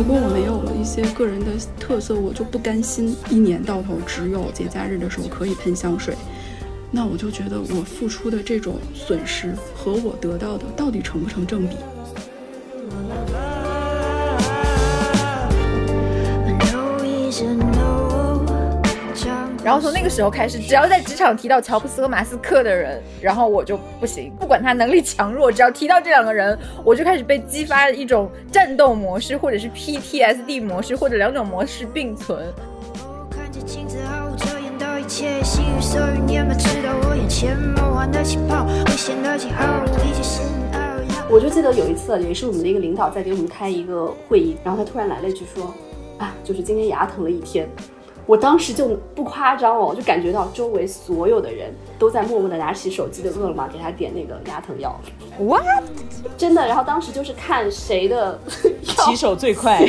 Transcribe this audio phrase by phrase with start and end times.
[0.00, 6.16] 如果我没有了一些个人的特色，我就不甘心一年到头只有节假日的时候可以喷香水。
[6.90, 11.76] 那我就觉得我付出的这种损失和我得到的到底成不成正比？
[19.62, 24.32] 然后从那个时候开始，只要在职场提到乔布斯和马斯克的人，然后我就不行。
[24.40, 32.38] 不管他能力强弱，只要提到这两个人，我就开始被激发一种战斗模式，或者是 PTSD 模式，或者两种模式并存。
[41.28, 45.72] 我就记得有一次，也是我们的一个领导在给我们开一个会议，然后他突然来了一句说
[46.18, 47.68] ：“啊，就是今天牙疼了一天。”
[48.30, 54.96] 我当时就不夸张哦，就感觉到周围所有的人都在默默的拿起手机的饿了么给他点那个牙疼药。
[55.36, 55.64] What？
[56.38, 58.38] 真的，然后当时就是看谁的
[58.86, 59.84] 起手最快。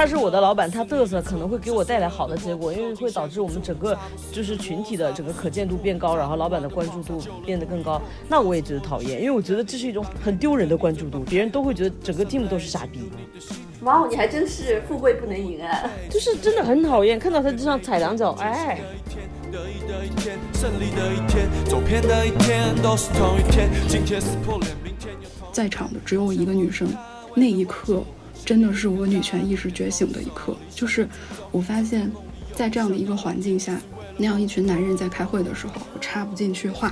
[0.00, 3.94] 他是我的老板，他嘚瑟可能会给我带来好的结果，因为会导致我们整个
[4.32, 8.00] 就是群体的整个可见度变高，然后老板的关注度变得更高。
[8.26, 13.10] 那我也觉得讨厌，因为我觉得这是一种很丢人的关注度，别人都会觉得整个 team 都是傻逼。
[13.82, 15.82] 哇哦，你还真是富贵不能淫啊！
[16.08, 18.80] 就是真的很讨厌，看到他就想踩两脚，哎。
[25.52, 26.88] 在场的只有一个女生，
[27.34, 28.02] 那一刻。
[28.44, 31.08] 真的是我女权意识觉醒的一刻，就是
[31.50, 32.10] 我发现，
[32.54, 33.80] 在这样的一个环境下，
[34.16, 36.90] 那样一群男人在开会的时候，我插不进去话；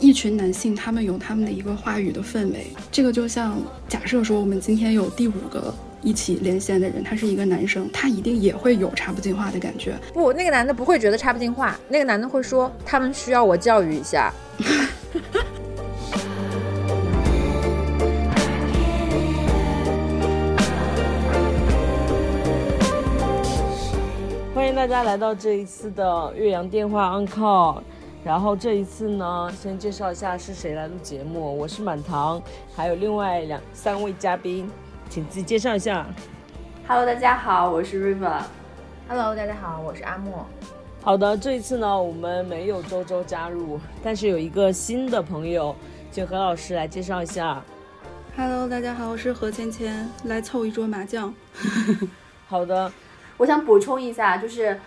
[0.00, 2.66] 一群男性，他们有他们的一个话语的氛围。
[2.92, 3.56] 这个就像
[3.88, 9.98] 假设说，我们今天有第五个一起连线的人，他是一个男生，他一定也会有插不进话的感觉。
[10.12, 14.32] 不，那个男的不会觉得插不进话，那个男的会说，他们需要我教育一下。
[24.78, 27.80] 大家来到这一次的岳阳电话 on call，
[28.22, 31.58] 然后这一次呢，先介绍一下是谁来录节目。
[31.58, 32.40] 我是满堂，
[32.76, 34.70] 还有另外两三位嘉宾，
[35.10, 36.06] 请自己介绍一下。
[36.86, 38.40] Hello，大家好，我是 River。
[39.08, 40.46] Hello，大家好，我是阿莫。
[41.02, 45.74] 好的，这一次呢，我们没有周周加入，但是有一个新的朋友，
[46.12, 47.60] 请何老师来介绍一下。
[48.36, 51.34] Hello，大家好，我是何芊芊，来凑一桌麻将。
[52.46, 52.92] 好的。
[53.38, 54.78] 我想补充一下，就是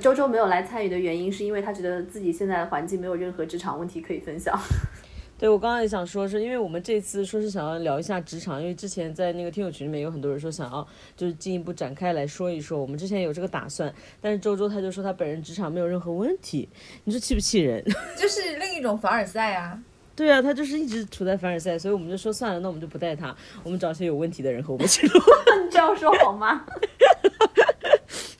[0.00, 4.56] 周周没有来参与的原因，是因为他觉得自己现在的环境没有任何职场问题可以分享。
[5.38, 16.68] 对，我刚刚也想说，是因为我们这次说是想要聊一下职场，因为之前在那个听友群里面有很多人说想要就是进一步展开来说一说，我们之前有这个打算，但是周周他就说他本人职场没有任何问题，
[17.04, 17.82] 你说气不气人？
[18.18, 19.80] 就是另一种凡尔赛啊。
[20.16, 23.32] 对啊，他就是一直处在凡尔赛，所以我们就说算了，那我们就不带他，
[23.62, 25.20] 我们找些有问题的人和我们一起录。
[25.64, 26.64] 你这样说好吗？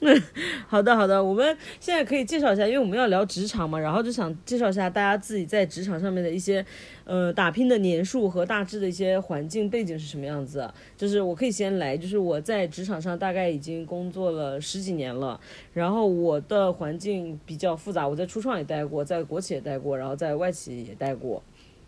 [0.01, 0.23] 嗯，
[0.67, 6.65] 好的好的，我们现在可以介绍一下，因为我们要聊职场嘛，然后就想介绍一下大家自己在职场上面的一些，
[7.05, 10.69] 呃，打拼的年数和大致的一些环境背景是什么样子。
[10.97, 15.39] 就是我可以先来，就是我在职场上大概已经工作了十几年了，
[15.75, 21.43] 然后我的环境比较复杂，我在初创也待过，在国企也待过，然后在外企也待过。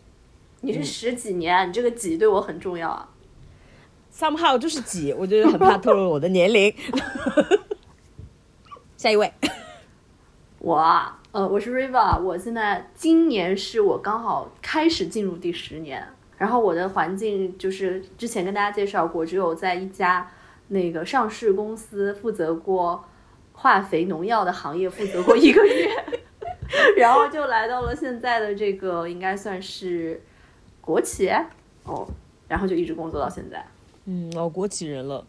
[0.61, 3.09] 你是十几年，你这个几对我很重要啊。
[4.13, 6.71] somehow 就是几，我就很怕透露我的年龄。
[9.01, 9.33] 下一位，
[10.59, 10.77] 我
[11.31, 16.07] 呃，我是 Riva，我现在今年是我刚好开始进入第十年，
[16.37, 20.29] 然后我的环境就是之前跟大家介绍过，只有在一家
[20.67, 23.03] 那个上市公司负责过
[23.53, 25.89] 化肥农药的行业负责过一个月，
[26.95, 30.21] 然后就来到了现在的这个应该算是
[30.79, 31.27] 国企
[31.85, 32.07] 哦，
[32.47, 33.65] 然后就一直工作到现在，
[34.05, 35.25] 嗯，老国企人了。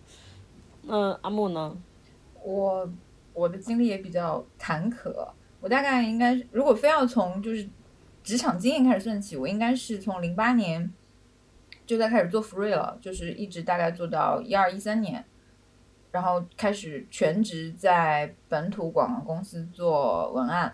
[0.83, 1.75] 那阿木呢？
[2.45, 2.87] 我。
[3.34, 5.29] 我的经历也比较坎坷，
[5.61, 7.69] 我大概应该如果非要从就是
[8.23, 10.93] 职场经验开始算起，我应该是从零八年
[11.87, 15.25] 就在开始做 free 了，就是一直大概做到一二一三年，
[16.11, 20.73] 然后开始全职在本土广告公司做文案，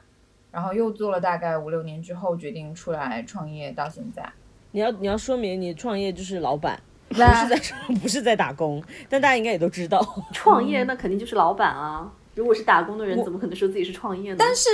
[0.51, 4.31] 然后又做了大概五六年之后，决定出来创业到现在。
[4.73, 6.79] 你要你要说明你创业就是老板，
[7.09, 7.61] 不是在
[8.03, 12.13] 不是在打工，但大家应该也都知道，创业那肯定就是老板啊。
[12.39, 14.37] 如果是打工的人，怎么可能说自己是创业呢？
[14.39, 14.71] 但是，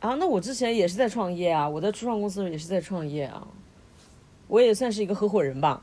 [0.00, 3.46] 啊，那我之前也是在创业啊，我在初创公司的时候也是在创业啊，
[4.48, 5.80] 我也算是一个合伙人吧。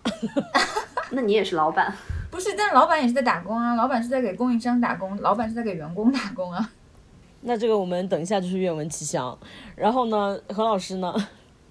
[1.12, 1.95] 那你也是老板？
[2.30, 6.69] 不是，但老板也是在打工啊，老板是在给供应商打工，老板是在给员工打工啊。
[7.39, 9.39] 那这个我们等一下就是愿闻其详。
[9.77, 11.15] 然后呢，何老师呢？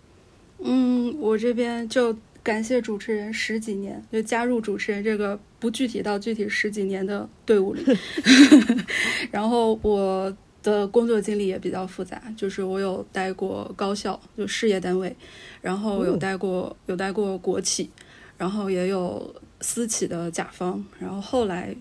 [0.60, 2.16] 嗯，我这边就
[2.46, 7.82] 感谢主持人十几年，就加入主持人这个不具体到具体十几年的队伍里。
[9.32, 10.32] 然后我
[10.62, 15.16] 的工作经历也比较复杂，就是我有待过高校，就事业单位，
[15.60, 17.90] 然后有待过有待过国企，
[18.38, 21.75] 然后也有私企的甲方，然后后来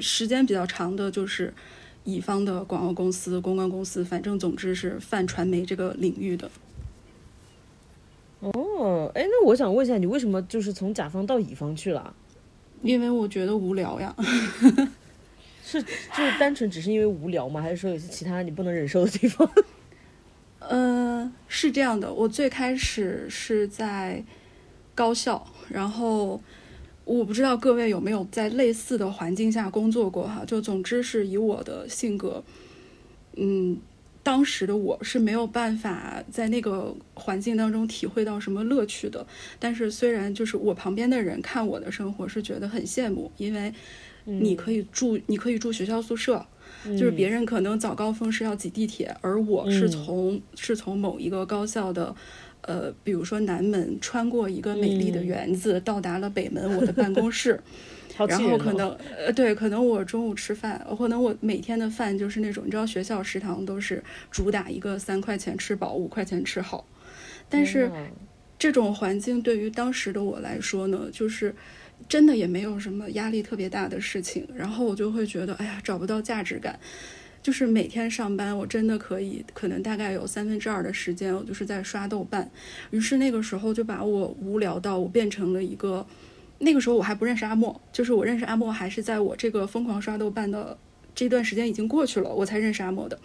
[0.00, 1.52] 时间比较长的就是
[2.04, 6.50] 乙方的广告公司、公关公司，反正总之是泛传媒这个领域的。
[8.40, 12.14] 哦，哎，那我想问一下，你为什么就是从甲方到乙方去了？
[12.82, 14.14] 因为我觉得无聊呀。
[15.62, 17.60] 是就是单纯只是因为无聊吗？
[17.60, 19.48] 还是说有些其他你不能忍受的地方？
[20.60, 22.12] 嗯， 是这样的。
[22.12, 24.24] 我最开始是在
[24.94, 26.40] 高校，然后
[27.04, 30.42] 我不知道各位有没有在类似的环境下工作过哈。
[30.46, 32.42] 就总之是以我的性格，
[33.36, 33.78] 嗯。
[34.22, 39.26] 当时的我是没有办法在那个环境当中体会到什么乐趣的，
[39.58, 43.72] 但是虽然就是我旁边的人看我的生活是觉得很羡慕，因为
[44.24, 46.44] 你可以住，你可以住学校宿舍，
[46.84, 52.14] 就是别人可能早高峰是要挤地铁，而我是从是从某一个高校的，
[52.60, 57.58] 呃，比如说南门穿过一个美丽的园子，到达了北门我的办公室。
[58.28, 66.84] 然后可能呃对，可能我中午吃饭，可能我每天的饭就是那种，你知道学校食堂都是主打一个三块钱吃饱，五块钱吃好。
[67.48, 67.90] 但是
[68.58, 71.54] 这种环境对于当时的我来说呢，就是
[72.08, 74.46] 真的也没有什么压力特别大的事情。
[74.54, 76.78] 然后我就会觉得，哎呀，找不到价值感。
[77.42, 82.50] 就是每天上班，我真的可以，可能大概有三分之二的时间，我就是在刷豆瓣。
[82.90, 86.06] 于是那个时候就把我无聊到我变成了一个。
[86.62, 90.76] 那个时候我还不认识阿莫，就是我认识阿莫还是在我这个疯狂刷豆瓣的
[91.14, 93.18] 这段时间已经过去了，我才认识阿莫的。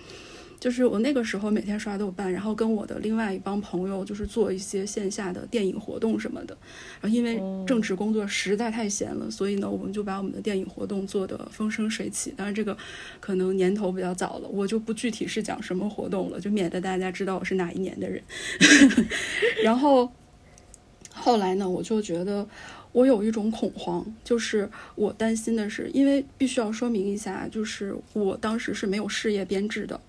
[0.57, 6.57] 就是我那个时候每天刷豆瓣，然后跟我的另外一帮朋友就是做一些线下的电影活动什么的。
[7.01, 7.35] 然后因为
[7.67, 12.33] 正职工作实在太闲了，所以呢，我们就把我们的电影活动做得风生水起。
[12.37, 12.75] 当然这个
[13.19, 18.23] 可能年头比较早了，我就不具体是讲什么活动了，就免得大家知道我是哪一年的人。
[19.61, 20.09] 然后
[21.13, 22.47] 后来呢，我就觉得。
[22.95, 29.99] 我有一种恐慌，就是我担心的是，因为必须要说明一下，就是我当时是没有事业编制的，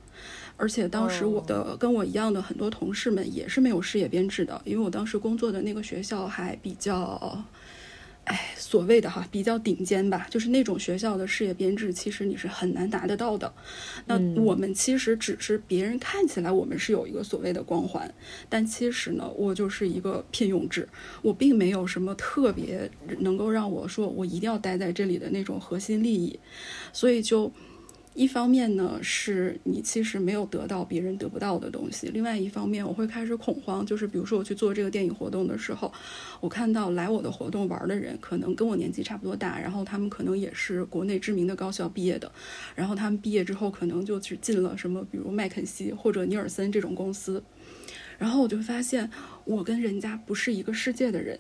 [0.57, 7.45] 而且当时我的跟我一样的很多同事们也是没有事业编制的，因为我当时工作的那个学校还比较。
[8.27, 13.53] 哎，所谓的哈比较顶尖吧，就是那种学校的事业编制，其实你是很难达得到的。
[14.05, 18.13] 那我们其实只是别人看起来我们是有一个所谓的光环，
[18.49, 20.89] 但其实呢，我就是一个聘用制，
[21.23, 22.91] 我并没有什么特别
[23.21, 26.39] 能够让我说我一定要待在这里的那种核心利益，
[26.93, 27.51] 所以就。
[28.17, 33.85] 一方面呢，是你其实没有得到别人得不到的东西；另外一方面，我会开始恐慌。
[33.85, 35.93] 就是比如说我去做这个电影活动的时候，
[36.41, 42.33] 我看到来我的活动玩的人，可能跟我年纪差不多大，然后他们可能也是国内知名的高校毕业的，
[42.75, 47.45] 然后他们毕业之后可能就去进了什么，比如麦肯锡或者尼尔森这种公司，
[48.17, 49.11] 然后我就发现
[49.45, 51.39] 我跟人家不是一个世界的人，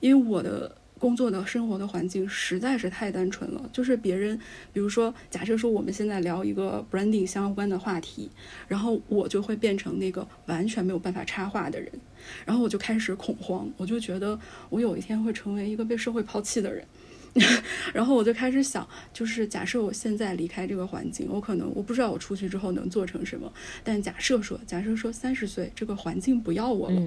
[0.00, 0.78] 因为我的。
[1.04, 4.40] 工作的生活的环境实在是太单纯了，就是别人，
[4.72, 8.30] 比如说，假设说我们现在聊一个 branding 相关的话题，
[8.66, 11.92] 然后我就会变成那个完全没有办法插话的人，
[12.46, 16.82] 然后我就开始恐慌，我就觉得我有一天会成为一个被社会抛弃的人，
[17.92, 27.02] 然后我就开始想，就是假设我现在离开这个环境，我可能我不知道我出去之后能做成什么，但假设说，假设说三十岁这个环境不要我了。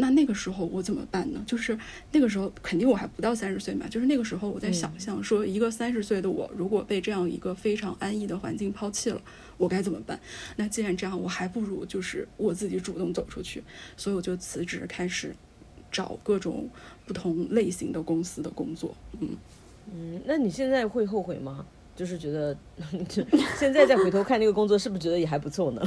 [0.00, 1.42] 那那个时候我怎么办呢？
[1.44, 1.76] 就是
[2.12, 9.20] 那个时候肯定我还不到三十岁嘛，就是那个时候我在想象说，一个三十岁的我如果被这样一个非常安逸的环境抛弃了，
[9.56, 10.18] 我该怎么办？
[10.54, 13.60] 那既然这样，我还不如就是我自己主动走出去，
[13.96, 15.34] 所以我就辞职，开始
[15.90, 16.70] 找各种
[17.04, 18.96] 不同类型的公司的工作。
[19.20, 19.36] 嗯
[19.92, 21.66] 嗯，那你现在会后悔吗？
[21.96, 22.56] 就是觉得
[23.58, 25.82] 现在再回头看那个工作，是不是觉得也还不错呢？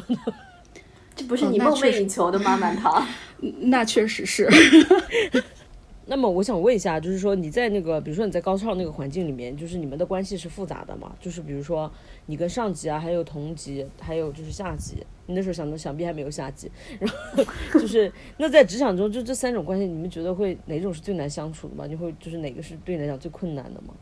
[1.22, 2.58] 这不是你梦寐以求的吗？
[2.58, 3.06] 满堂，
[3.62, 4.50] 那确实是。
[6.08, 11.16] 那么我想问一下，就是说你在那个，比如说你在高校那个环境里面，就是你们的关系是复杂的嘛？
[11.22, 11.90] 就是比如说
[12.26, 14.96] 你跟上级啊，还有同级，还有就是下级，
[15.28, 16.70] 你那时候想的想必还没有下级。
[17.00, 17.46] 然后
[17.80, 21.86] 就是那在职场中，就这三种关系，你们觉得会哪种是最难相处的吗？
[21.88, 23.94] 你会就是哪个是对你来讲最困难的吗？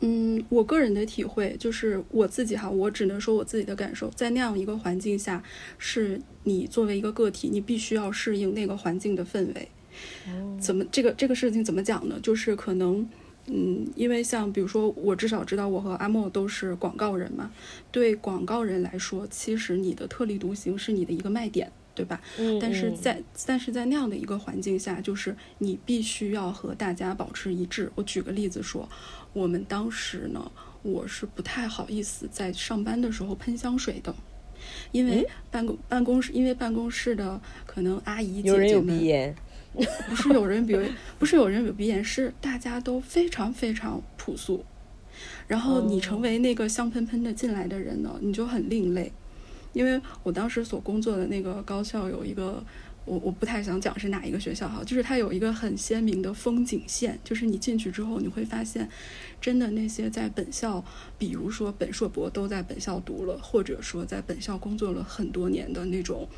[0.00, 5.42] 嗯，我个人的体会就是我自己哈，我只能说我自己的感受，在那样一个环境下，
[5.76, 9.68] 是你作为一个个体，你必须要适应那个环境的氛围。
[10.60, 12.18] 怎么这个这个事情怎么讲呢？
[12.22, 13.04] 就是可能
[13.46, 17.50] 嗯，因为像比如说，我至少知道我和阿莫都是广告人嘛。
[17.90, 22.20] 对广告人来说，其实你的特立独行是你的一个卖点，对吧？
[22.38, 27.90] 嗯，但是在但是在那样的一个环境下，就是你必须要和大家保持一致。
[27.96, 28.88] 我举个例子说，
[29.32, 30.52] 我们当时呢，
[30.82, 34.14] 我是不太好意思在上班的时候喷香水的，
[34.92, 39.34] 因为办公办公室因为办公室的可能阿姨姐有人有姐们
[40.08, 40.80] 不是有人有
[41.18, 44.64] 不是有人有鼻炎，是大家都非常非常朴素。
[45.48, 49.12] 然后你成为那个香喷喷的进来的人呢，你就很另类。
[49.72, 52.64] 因为我当时所工作的那个高校有一个，
[53.04, 58.88] 我我不太想讲是哪一个学校哈，就是它有一个很鲜明的风景线，就是你进去之后你会发现，
[59.40, 60.84] 真的那些在本校，
[61.16, 66.28] 比如说本硕博都在本校读了，或者说在本校工作了很多年的那种。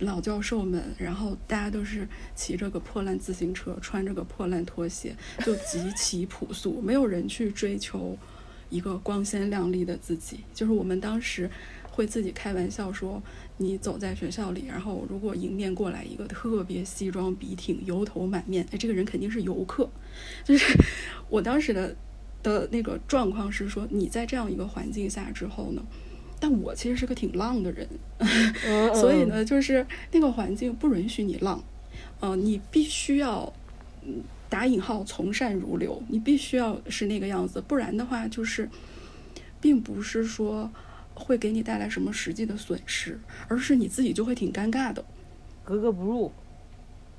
[0.00, 8.14] 老教授们，然后大家都是骑着个破烂自行车，穿着个破烂拖鞋，就极其朴素，没有人去追求
[8.68, 10.40] 一个光鲜亮丽的自己。
[10.52, 11.50] 就是我们当时
[11.96, 13.22] 会自己开玩笑说，
[13.56, 19.88] 你走在学校里，然后如果迎面过来一个特别西装笔挺、油头满面，哎，这个人肯定是游客。
[20.44, 20.78] 就是
[21.30, 21.96] 我当时的
[22.42, 25.82] 的那个状况是说，你在这样一个环境下之后呢？
[26.38, 27.88] 但我其实是个挺浪的人，
[28.94, 31.64] 所以呢，就是那个环境不允许你浪，
[32.20, 33.50] 呃，你必须要，
[34.02, 38.68] 嗯，打引号从善如流，你必须要是那个样子，不然的话，就是
[39.62, 40.70] 并不是说
[41.16, 43.18] 会给你带来什么实际的损失，
[43.48, 45.04] 而是你自己就会挺尴尬的，
[45.64, 46.30] 格格不入。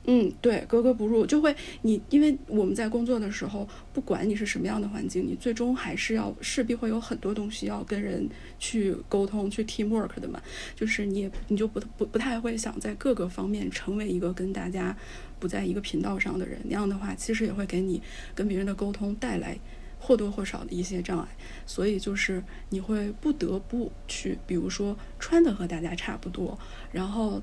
[0.09, 8.25] 嗯，对，格格不入就会你，因为我们在工作的时候，不管你是什么样的环境，你最终还是要势必会有很多东西要跟人
[8.57, 10.41] 去沟通、去 teamwork 的嘛。
[10.73, 14.95] 就是你也你就不不不太会想在各个方面成为一个跟大家
[15.41, 18.01] 不在一个频道上的人，那样的话其实也会给你
[18.33, 19.59] 跟别人的沟通带来
[20.07, 21.27] 或多或少的一些障碍。
[21.65, 26.57] 所以就是你会不得不去，比如说穿的和大家差不多，
[26.93, 27.41] 然后。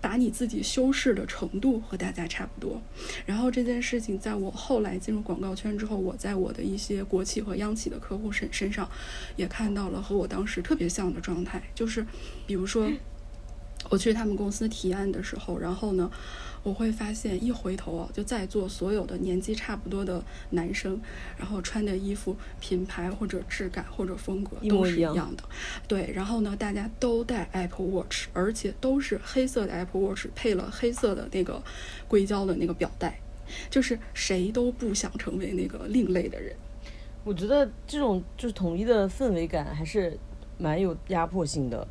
[0.00, 2.78] 把你自己修饰的程度和大家差不多，
[3.24, 8.86] 然后这件事情在我后来进入广告圈之后，我在我的一些国企和央企的客户身身上，
[9.34, 12.06] 也看到了和我当时特别像的状态，就是
[12.46, 12.86] 比如说
[13.88, 16.10] 我去他们公司提案的时候，然后呢。
[16.64, 20.98] 我会发现，一回头啊，就在座所有的年纪差不多的男生，
[21.36, 25.44] 然后穿的衣服品牌或者质感或者风格都是一样的，
[25.86, 26.10] 对。
[26.14, 31.62] 然后呢，大家都戴 Apple Watch，而且都是黑色的 Apple Watch，配了黑色的那个
[32.08, 33.20] 硅胶的那个表带，
[33.68, 36.56] 就是谁都不想成为那个另类的人。
[37.24, 40.18] 我觉得这种就是统一的氛围感还是
[40.56, 41.86] 蛮有压迫性的。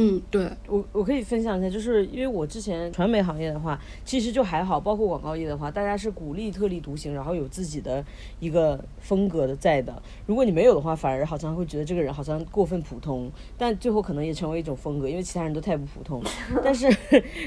[0.00, 8.04] 嗯，对我我可以分享一下，就是因为我之前传媒行业的话，其实就还好，包括广告业的话，大家是鼓励特立独行，然后有自己的
[8.38, 10.00] 一个风格的在的。
[10.24, 16.22] 如果你没有的话，反而好像会觉得这个人好像过分普通，但最后可能也成为一种风格，因为其他人都太不普通。
[16.62, 16.88] 但是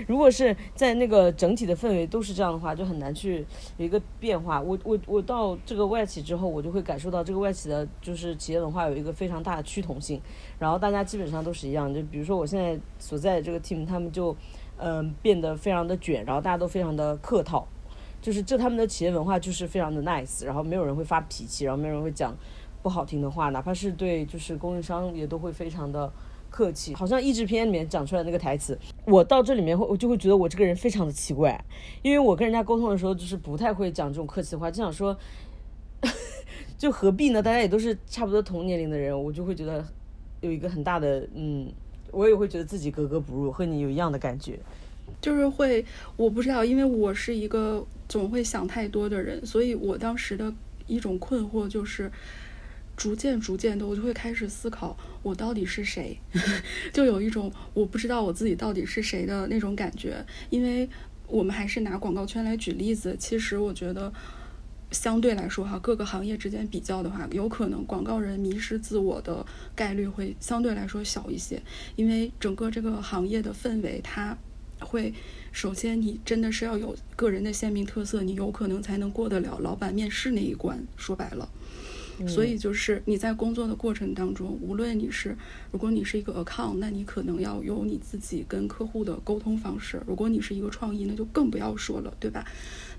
[0.06, 3.46] 如果是在那个整体的氛围都是这样的话，就很难去
[3.78, 4.62] 有一个变化。
[4.62, 10.20] 我我我到这个外企之后，我就会感受到这个外企的就是企业文化有一个非常大的趋同性，
[10.62, 12.38] 然后大家基本上都是一样，就比如说。
[12.38, 14.36] 我现在所在的这个 team，他们就，
[14.78, 17.68] 嗯，变得非常的卷，然后大家都非常的客套，
[18.22, 22.38] 就是这他们的企业文化就是非常的 nice，然后没有人会发脾气，然后没有人会讲
[22.84, 26.14] 不好听的话，哪怕是对就是供应商也都会非常的
[26.52, 26.94] 客气。
[26.94, 31.60] 好像译制片里面讲出来那个台词，我到这里面会我就会觉得我这个人非常的奇怪，
[32.04, 35.18] 因为我跟人家沟通的时候就是不太会讲这种客气的话，就想说，
[36.78, 37.42] 就何必呢？
[37.42, 39.84] 大家也都是差不多同年龄的人，我就会觉得
[40.42, 41.72] 有一个很大的嗯。
[42.14, 44.60] 我也会觉得自己格格不入，和你有一样的感觉，
[45.22, 45.86] 就是会，
[46.18, 50.54] 我不知道，因为我是一个总会想太多的人，所以我当时的
[50.88, 52.12] 一种困惑就是，
[52.98, 56.20] 逐渐逐渐的，我就会开始思考，我到底是谁，
[56.92, 60.26] 就有一种我不知道我自己到底是谁的那种感觉。
[60.50, 60.90] 因为
[61.28, 64.12] 我们还是拿广告圈来举例子，其实我觉得。
[64.92, 71.62] 相对来说，哈，各个行业之间比较的话，有可能广告人迷失自我的概率会相对来说小一些，
[71.96, 74.38] 因为整个这个行业的氛围，它
[74.80, 75.14] 会
[75.54, 80.84] 首先你真的是要有个人的鲜明特色，你有可能才能过得了老板面试那一关。
[80.98, 81.48] 说白了，
[82.28, 85.38] 所以就是你在工作的过程当中，无论你是
[85.72, 92.46] 如果你是一个 account，那你可能要有你自己跟客户的沟通方式；如果你是一个创意，那就更不要说了，对吧？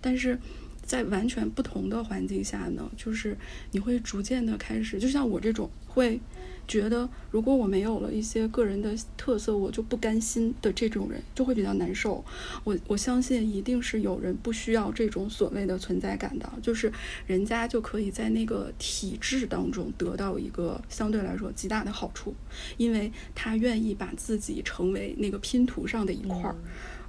[0.00, 0.38] 但是。
[0.82, 3.36] 在完全不同的环境下呢，就是
[3.70, 6.20] 你会逐渐的开始，就像我这种会
[6.66, 12.24] 觉得，如果我没有了一些个人的特色，我就不甘心的这种人，就会比较难受。
[12.64, 16.92] 我我相信一定是有人不需要这种所谓的存在感的，就是
[17.26, 22.34] 人家就可以在那个体制当中得到一个相对来说极大的好处，
[22.76, 26.56] 因为他愿意把自己成为那个拼图上的一块儿，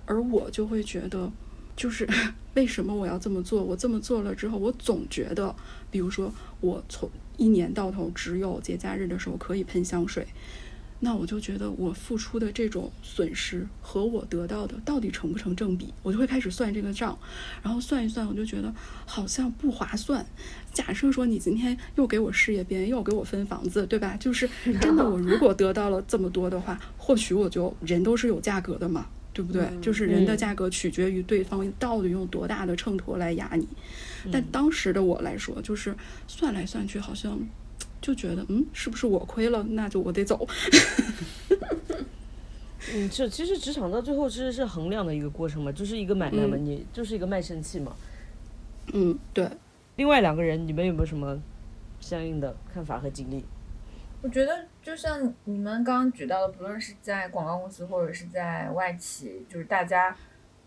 [0.05, 1.31] 而我就会觉得。
[1.75, 2.07] 就是
[2.55, 3.63] 为什么我要这么做？
[3.63, 5.55] 我这么做了之后，我总觉得，
[5.89, 10.27] 比如说我从一年到头只有节假日的时候可以喷香水，
[10.99, 15.91] 那我就觉得我付出的这种损失和我得到的到底成不成正比？
[16.03, 17.17] 我就会开始算这个账，
[17.63, 18.71] 然后算一算，我就觉得
[19.07, 20.23] 好像不划算。
[20.71, 24.15] 假设说你今天又给我事业编，又给我分房子，对吧？
[24.17, 24.47] 就是
[24.79, 29.07] 真的，我如果得到了这么多的话，或许我就人都是有价格的嘛。
[29.33, 29.67] 对不对？
[29.81, 33.67] 就是人的价格取决于对方到底用多大的秤砣来压你。
[34.31, 35.93] 但当时的我来说，就是
[36.27, 37.37] 算来算去，好像
[37.99, 39.63] 就觉得，嗯，是不是我亏了？
[39.71, 40.47] 那就我得走。
[42.93, 47.93] 嗯，这其实职场到最后其实是衡量的一个过程嘛，就是一个买卖嘛，你就是一个卖身契嘛。
[48.93, 49.49] 嗯，对。
[49.95, 51.41] 另外两个人，你们有没有什么
[51.99, 53.43] 相应的看法和经历？
[54.23, 60.15] 我觉得就像你们刚刚举到的，不论是在广告公司或者是在外企，就是大家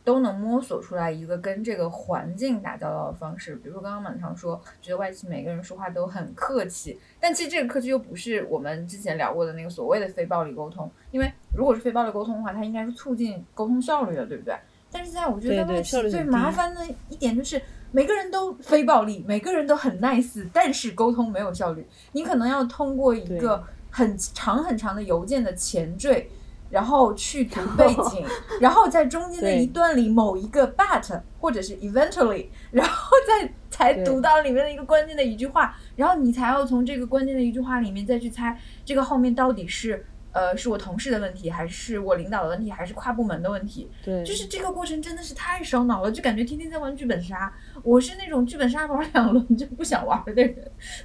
[0.04, 3.56] 都能摸索出来一个跟这个环境打交道的方式。
[3.56, 10.90] 比如说刚刚满堂说，觉得外企每个人说话都很客气，但其实这个客气又不是我们之前聊过的那个所谓的非暴力沟通。
[11.10, 14.54] 因为如果是非暴力沟通的话，它应该是促进沟通效率的，对不对？
[14.92, 17.58] 但是现在我觉得外企最麻烦的一点就是。
[17.92, 21.86] 每个人都非暴力，每个人都很 nice，但是沟通没有效率。
[22.12, 26.28] 你可能要通过一个很长很长的邮件的前缀，
[26.70, 28.24] 然后去读背景，
[28.60, 40.04] 然后在中间的一段里某一个 but 或者是 eventually，然后再才读到里面的一个关键的一句话，然后你才要从这个关键的一句话里面再去猜这个后面到底是。
[40.36, 43.90] 呃，是我同事的问题，还是我领导的问题，还是跨部门的问题？
[44.04, 47.50] 对，就是这个过程真的是太烧脑了，就感觉天天在玩剧本杀。
[47.82, 50.54] 我是那种剧本杀玩两轮就不想玩的人，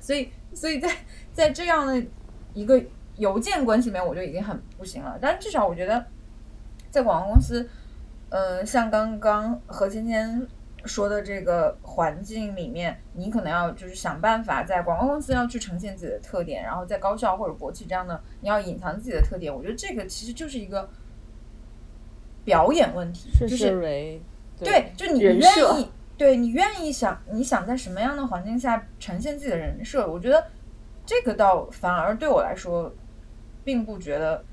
[0.01, 0.89] 所以，所以在
[1.31, 2.05] 在这样的
[2.53, 2.83] 一个
[3.15, 5.17] 邮件关系里面，我就已经很不行了。
[5.21, 6.05] 但是至少我觉得，
[6.89, 7.69] 在广告公司，
[8.27, 10.45] 呃，像刚刚何芊芊。
[10.85, 19.53] 说的这个环境里面，你可能要就是想办法在广告公司要去呈现自己的特点，然后在高校或者国企这样的，你要隐藏自己的特点。
[19.53, 20.89] 我觉得这个其实就是一个
[22.43, 23.71] 表演问题，就是
[24.57, 25.39] 对，就你愿
[25.79, 30.09] 意，对你愿意想，你想在什么样的环境下呈现自己的人设？
[30.09, 30.47] 我觉得
[31.05, 32.91] 这个倒反而对我来说，
[33.63, 34.43] 并不觉得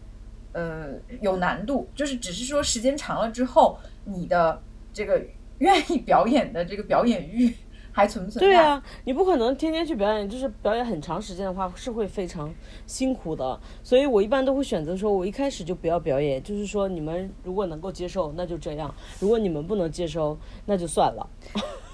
[0.53, 0.88] 呃
[1.21, 4.62] 有难度，就是只是说时间长了之后，你的
[4.93, 5.23] 这个。
[5.59, 7.53] 愿意表演的这个表演欲
[7.90, 8.47] 还存不存在？
[8.47, 12.53] 对啊，你不可能天天去表演，就是表演很长时间的话是会非常
[12.87, 13.59] 辛苦的。
[13.83, 21.29] 所以我一般都会选择说，我一开始就不要表演，就是说你们如果能够接受，那就这样；如果你们不能接受，那就算了。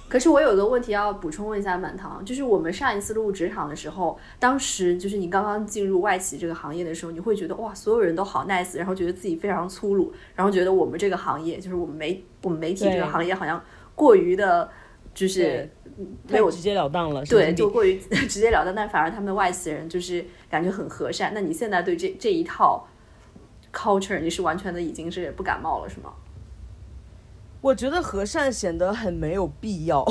[0.06, 13.60] 可是我有个问题要补充问一下满堂，就是我们上一次入职场的时候，当时就是你刚刚进入外企这个行业的时候，你会觉得哇，所有人都好 nice，然后觉得自己非常粗鲁，然后觉得我们这个行业就是我们媒我们媒体这个行业好像
[13.94, 14.70] 过于的，
[15.12, 15.68] 就是
[16.28, 21.32] 没有直截了当了，对，就过于直截了当，但反而他们外企人就是感觉很和善。
[21.34, 22.86] 那你现在对这这一套
[23.72, 26.12] culture 你是完全的已经是不感冒了，是吗？
[27.64, 30.04] 我觉得和善显得很没有必要，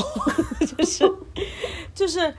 [0.75, 1.13] 就是，
[1.93, 2.33] 就是，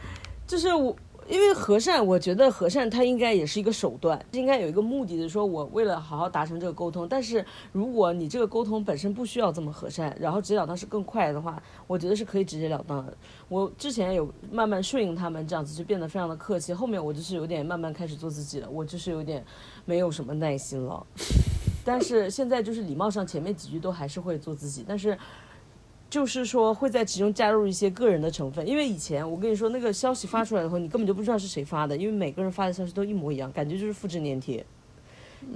[0.45, 0.97] 就是我，
[1.29, 7.07] 因为和善，我觉得和善它应该也是一个手段，应该有一个目的的，说我为了好好达成这个沟通。
[7.09, 13.17] 但是如果你这个沟通本身不需要这么和善，然后直截了当是更快的话，我觉得是可以直截了当的。
[13.49, 16.75] 我之前有慢慢顺应他们这样子，就变得非常的客气。
[16.75, 19.45] 后面我就是有点慢慢开始做自己了，我就是有点
[19.85, 21.07] 没有什么耐心了。
[21.85, 25.17] 但是现在就是礼貌上前面几句都还是会做自己，但是
[26.09, 34.65] 就是说会在其中加入一些个人的成分，因为以前我跟你说那个消息发出来以后，你根本就不知道是谁发的，因为每个人发的消息都一模一样，感觉就是复制粘贴，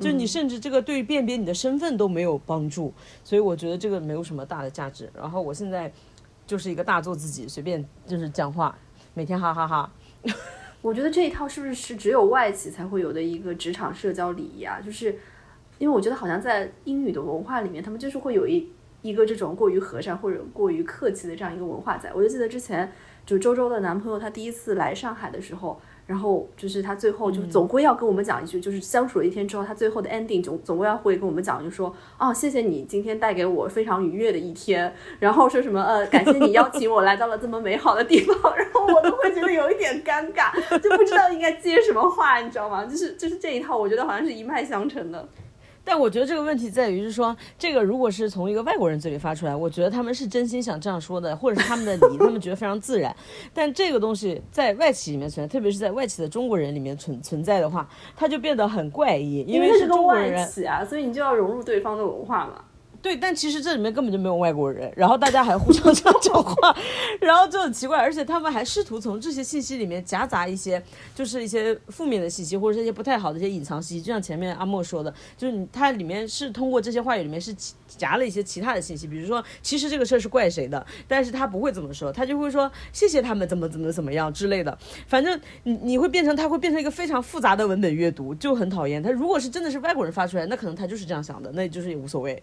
[0.00, 2.92] 就你甚至这个对于辨别你的身份都没有帮助，
[3.24, 5.08] 所以我觉得这个没有什么大的价值。
[5.14, 5.90] 然后我现在
[6.46, 8.76] 就是一个大做自己，随便就是讲话，
[9.14, 9.90] 每天哈哈哈。
[10.82, 14.80] 我觉得这一套是不是是只有外企才会有的一个职场社交礼仪啊？
[14.80, 15.18] 就是。
[15.78, 18.70] 因为我觉得好像在英语的文化里面，他们就是会有一
[19.02, 22.10] 一个这种过于和善或者过于客气的这样一个文化在。
[22.14, 22.92] 我就记得之前
[23.24, 42.84] 就周周的男朋友他第一次来上海的时候，然后就是他最后就总归要跟我们讲一句，就是相处了一天之后，他最后的 ending 总总归要会跟我们讲，就说哦，谢谢你今天带给我非常愉悦的一天，然后说什么呃，感谢你邀请我来到了这么美好的地方， 然后我都会觉得有一点尴尬，就不知道应该接什么话，你知道吗？
[42.84, 45.28] 就是就是这一套，我觉得好像是一脉相承的。
[45.88, 53.16] 但我觉得这个问题在于，是说这个如果是从一个外国人嘴里发出来，我觉得他们是真心想这样说的，或者是他们的理，他们觉得非常自然。
[53.54, 62.64] 但这个东西在外企里面存在，特别是在外企的中国人里面存存在的话，它就变得很怪异，因为是中国人啊，所以你就要融入对方的文化嘛。
[63.00, 66.76] 对，但其实这里面根本就没有外国人，然后大家还互相 这样讲话，
[67.20, 70.82] 然后就很奇怪，而且他们还试图从这些信息里面夹杂一些，
[71.14, 74.02] 就是一些负面的信息，或者是一些不太好的一些隐藏信息。
[74.02, 77.54] 就像前面阿莫说的，就是你它里面是通过这些话语里面是
[77.86, 84.76] 夹了一些其他的信息，比如说其实这个事儿是怪谁的，但是他不会怎么说，他就会说谢谢他们怎么怎么怎么样之类的。
[85.06, 89.00] 反正你你会变成他会变成一个非常复杂的文本阅读，就很讨厌。
[89.00, 92.42] 他如果是真的是外国人发出来，那可能他就是这样想的，那就是也无所谓。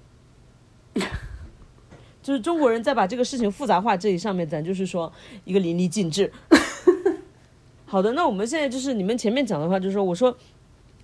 [2.23, 5.12] 就是中国人在把这个事情复杂化这一上面，咱就是说
[5.43, 6.31] 一个淋漓尽致。
[7.86, 10.36] 好的，那我们现在就是你们前面讲的话，就是说，我说，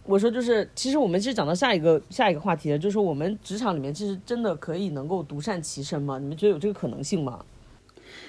[0.04, 6.18] 我说就是，其实我们其实讲到下一个下一个话题了，就是说我们职场里面其实真的可以能够独善其身吗？
[6.18, 7.46] 你们觉得有这个可能性吗？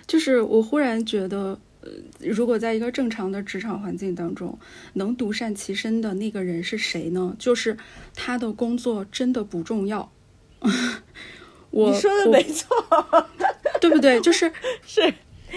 [0.06, 4.58] 就是我忽然觉得，呃，如果在一个正常的职场环境当中，
[4.92, 7.34] 能独善其身的那个人是谁呢？
[7.38, 7.76] 就是
[8.14, 10.12] 他的工作真的不重要。
[11.72, 12.68] 你说的没错，
[13.80, 14.20] 对不对？
[14.20, 14.52] 就是
[14.86, 15.12] 是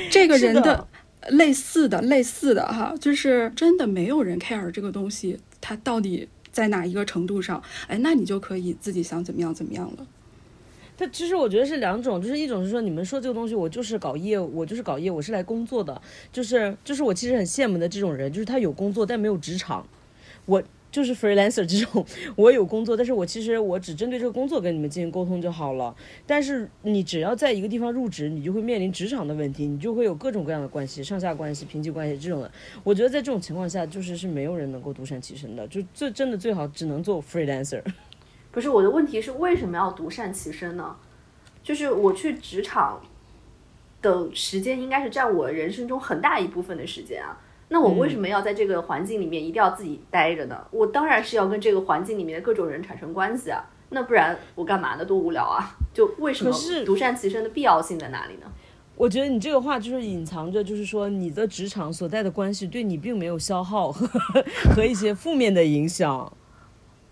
[0.09, 0.87] 这个人的
[1.29, 7.61] 类似的类似的哈，就是真的没有人 care 这个东西，它到底在哪一个程度上？
[7.87, 10.07] 哎，那你就可以自己想怎么样怎么样了。
[10.97, 16.01] 它其实我觉得是两种，就是一种是说你们说这个东西，我就是搞业务，我就是搞业务，我是来工作的，
[16.31, 19.85] 就是就是我其实很羡慕的这种人，就是他有工作但没有职场，
[20.45, 20.63] 我。
[20.95, 22.05] 就是 freelancer 这种，
[22.37, 25.93] 我有工作，但是我其实我只针对这个工作跟你们进行沟通就好了。
[26.25, 32.49] 但是你只要在一个地方入职，你就会面临职场的问题，你就会有各种各样的关系，上下关系、平级关系这种的。
[32.81, 37.83] 我觉得在这种情况下，就是是没有人能够独善其身的，就最真的最好只能做 freelancer。
[38.53, 40.95] 不是我的问题是为什么要独善其身呢？
[41.61, 43.01] 就是我去职场
[44.01, 47.41] 的时间应该是占我人生中很大一部分的时间啊。
[47.67, 50.65] 那我为什么要在这个环境里面一定要自己待着呢？
[50.69, 55.03] 我当然是要跟这个环境里面的各种人产生关系啊，那不然我干嘛呢？
[55.03, 55.75] 多无聊啊！
[55.91, 56.51] 就为什么
[56.85, 58.45] 独善其身的必要性在哪里呢？
[58.95, 64.07] 我觉得你这个话就是隐藏着，就是说你的职场所在的关系对你并没有消耗和
[64.75, 66.31] 和一些负面的影响。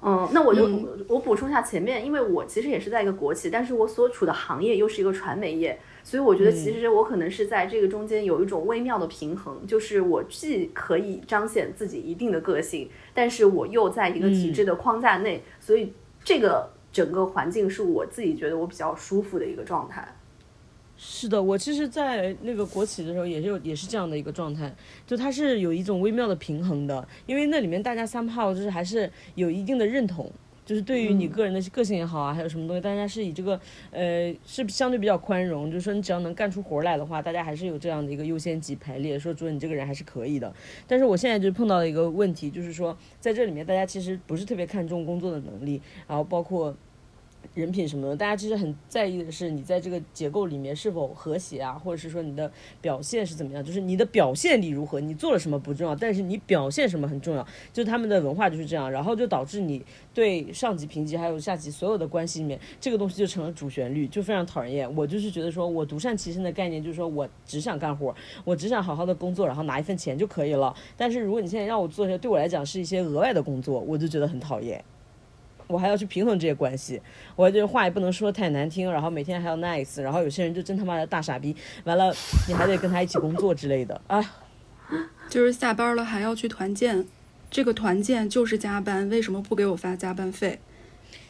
[0.04, 0.70] 嗯，那我就
[1.08, 5.80] 我补充一下前面，因为我其实也是在一个国企，但是我所处的行业又是一个传媒业。
[6.04, 20.08] 所以我觉得，其实我可能是在这个中间有一种微妙的平衡，就是我既可以彰显自己一定的个性，但是我又在一个体制的框架内，所以这个整个环境是我自己觉得我比较舒服的一个状态。
[20.96, 24.74] 是的，我其实，在那个国企的时候，也是有也是这样的一个状态，
[25.08, 30.32] 就它是有一种微妙的平衡的，因为那里面大家三炮就是还是有一定的认同。
[30.66, 33.60] 就是对于你个人的个性也好啊，还有什么东西，大家是以这个
[33.92, 40.54] 呃是相对比较宽容，就是说你只要能干出活来的话，大家还是有这样的一个优先级排列，说主你这个人还是可以的。
[40.88, 46.76] 但是我现在就碰到了一个问题，就是说在这里面大家其实不是特别看重工作的能力，然后包括。
[47.54, 64.96] 人品什么的，大家其实很在意的是你在这个结构里面是否和谐啊，或者是说你的表现是怎么样，就是你的表现力如何，你做了什么不重要，但是你表现什么很重要，就他们的文化就是这样，然后就导致你对上级评级还有下级所有的关系里面，这个东西就成了主旋律，就非常讨人厌。
[64.96, 70.76] 我就是觉得说我独善其身的概念就是说我只想干活，我只想好好的工作，然后拿一份钱就可以了。
[70.98, 74.84] 但是如果你现在让我做一些对我来讲是一些额外的工作，我就觉得很讨厌。
[75.68, 77.02] 我还要去平衡这些关系，
[77.36, 82.14] 我这话也不能说太难听，然后每天还要 nice，然后有些人就真他妈的大傻逼，完了
[82.48, 84.24] 你还得跟他一起工作之类的，啊，
[85.30, 87.06] 就是下班了还要去团建，
[87.50, 90.60] 这个团建就是加班，为什么不给我发加班费？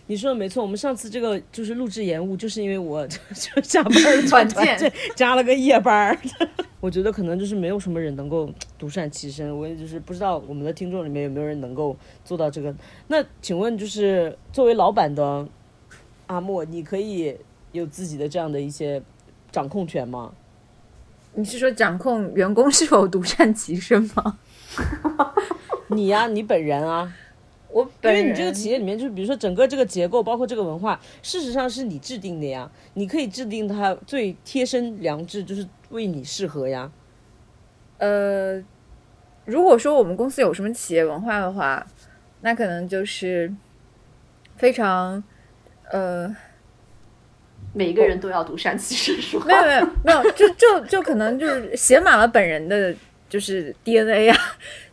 [0.07, 3.93] 你说的没错，我们上次这个就是录制延误，就是因为我 就下班
[4.27, 6.17] 团建加了个夜班。
[6.81, 12.75] 我觉得可能就是没有什么人能够独善其身，我也就是不知道我们的听众里面有没有人能够做到这个。
[13.07, 15.47] 那请问，就是作为老板的
[16.27, 17.37] 阿莫，你可以
[17.71, 19.01] 有自己的这样的一些
[19.49, 20.33] 掌控权吗？
[21.35, 24.37] 你是说掌控员工是否独善其身吗？
[25.87, 27.13] 你呀，你本人啊。
[27.73, 32.69] 我因为你这个企业里面，就是比如说整个这个结构，包括这个文化，事实上是你制定的呀。
[32.93, 36.91] 你可以制定它最贴身良知，就是为你适合呀。
[37.97, 38.63] 呃，
[39.45, 41.85] 如果说我们公司有什么企业文化的话，
[42.41, 43.51] 那可能就是
[44.55, 45.23] 非常
[45.91, 46.35] 呃，
[47.73, 49.43] 每一个人都要读山崎实说。
[49.45, 52.93] 没有没有没有，就就就可能就是写满了本人的
[53.27, 54.37] 就是 DNA 啊，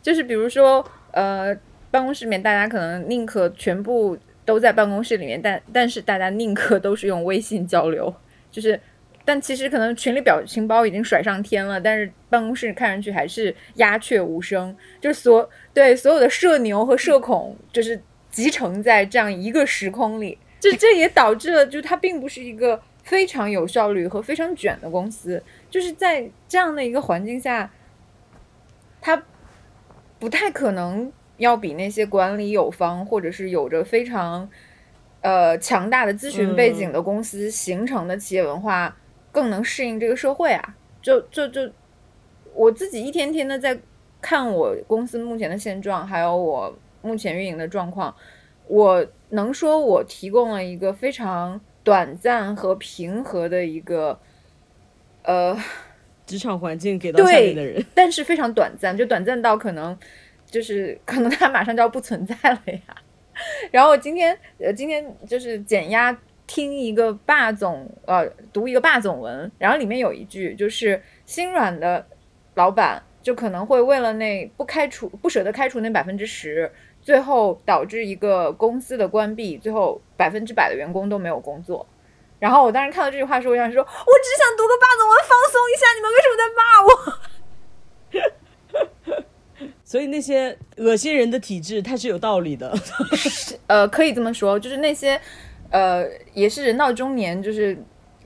[0.01, 1.55] 就是比如说呃，
[1.91, 8.15] 办公室里面大家可能宁可全部都在办公室里面，但但是大家宁可都是用微信交流，
[8.51, 8.81] 就是。
[9.23, 14.75] 但其实可能群里表情包已经甩上天了，但是办公室看上去还是鸦雀无声。
[14.99, 18.01] 就是所对所有的社牛和社恐，就是
[18.31, 20.37] 集成在这样一个时空里。
[20.59, 25.41] 这这也导致了，就它并不是一个非常有效率和非常卷的公司。
[25.69, 27.71] 就是在这样的一个环境下，
[29.03, 29.23] 它
[30.19, 34.49] 不太可能要比那些管理有方或者是有着非常
[35.21, 38.97] 呃强大的咨询背景的公司形成的企业文化。
[39.33, 40.75] 更能适应这个社会啊！
[41.01, 41.71] 就就就
[42.53, 43.79] 我自己一天天的在
[44.21, 48.13] 看我公司目前的现状，还有我目前运营的状况，
[48.67, 54.19] 我能说我提供了一个非常短暂和平和的一个
[55.23, 55.57] 呃
[56.27, 59.97] 职场环境给到下面的人，但是非常短暂，就短暂到可能
[60.51, 62.81] 就是可能它马上就要不存在了呀。
[63.71, 66.17] 然后我今天呃今天就是减压。
[66.53, 72.05] 听一个霸总，呃，读一个霸总文，然后里面有一句，就是心软的
[72.57, 76.69] 老板就可能会为了那不开除、不舍得开除那百分之十，
[77.01, 81.87] 最后导致一个公司的关闭，最后百分之百的员工都没有工作。
[82.41, 83.95] 然后我当时看到这句话时候，我想说，我只
[84.37, 86.83] 想读个霸总文放松一下，你们为什么在骂
[89.71, 89.79] 我？
[89.91, 92.73] 所以那些恶心人的体质，它是有道理的。
[93.67, 95.21] 呃，可以这么说，就是那些。
[95.73, 97.77] 呃，也是人到中年，就是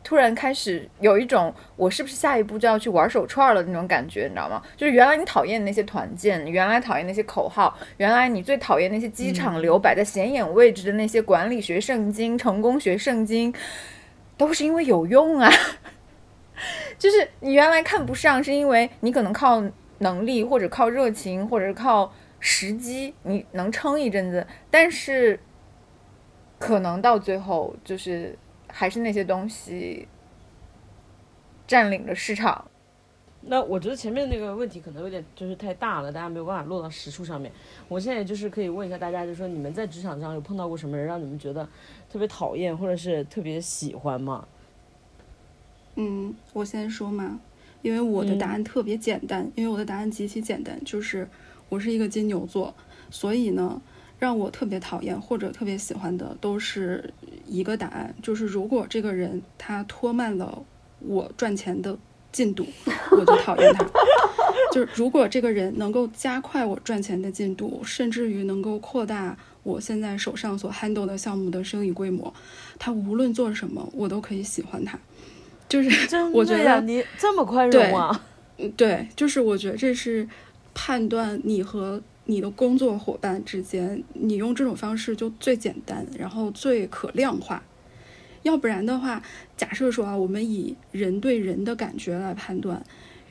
[0.03, 4.63] 突然开始有一种我是不是下一步就要去玩手串了那种感觉，你知道吗？
[4.77, 13.55] 就是原来你讨厌那些团建，原来讨厌那些口号，原来你最讨厌那些机场留摆在显眼位置的那些管理学圣经、成功学圣经，
[14.37, 15.51] 都是因为有用啊。
[16.99, 19.63] 就是你原来看不上，是因为你可能靠
[20.05, 25.41] 能力或者靠热情或者是靠时机，你能撑一阵子，但是。
[26.57, 28.39] 可能到最后就是
[28.69, 30.09] 还是那些东西
[31.67, 32.65] 占领了市场。
[33.43, 37.53] 那我觉得前面那个问题可能有点就是太大了，大家没有办法落到实处上面。
[37.87, 41.69] 我现在就是可以问一下大家，就是说你们在职场上有碰到过什么人让你们觉得
[42.11, 44.47] 特别讨厌或者是特别喜欢吗？
[45.97, 47.39] 嗯，我先说嘛，
[47.85, 51.29] 因为我的答案特别简单，因为我的答案极其简单，就是
[51.69, 52.75] 我是一个金牛座，
[53.11, 53.81] 所以呢。
[54.17, 57.13] 让我特别讨厌或者特别喜欢的都是
[57.47, 60.65] 一个答案，就是如果这个人他拖慢了
[61.01, 61.99] 我赚钱的
[62.33, 62.65] 进度，
[63.11, 63.85] 我就讨厌他。
[64.73, 72.33] 就是如果这个人能够加快我赚钱的进度，甚至于能够扩大我现在手上所 handle 的项目的生意规模，
[72.79, 74.99] 他无论做什么，我都可以喜欢他。
[75.69, 78.25] 就是我觉得你这么宽容啊？
[78.77, 80.29] 对，就是我觉得这是
[80.75, 82.03] 判断你和。
[82.27, 87.63] 你的工作伙伴之间，你用这种方式就最简单，然后最可量化。
[88.45, 89.23] 要不然的话，
[89.59, 92.83] 假设说啊，我们以人对人的感觉来判断，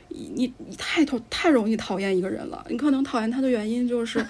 [0.10, 2.64] 你你太讨太容易讨厌一个人了。
[2.70, 4.24] 你可能讨厌他的原因就是，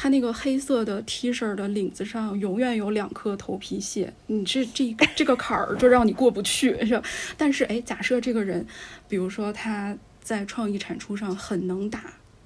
[0.00, 7.02] 他那个黑色的 T 恤的领子上永远有两颗头皮屑，你这这这个坎儿就让你过不去，是吧？
[7.36, 8.64] 但是哎，假设这个人，
[9.08, 12.04] 比如说他在创意产出上很能打。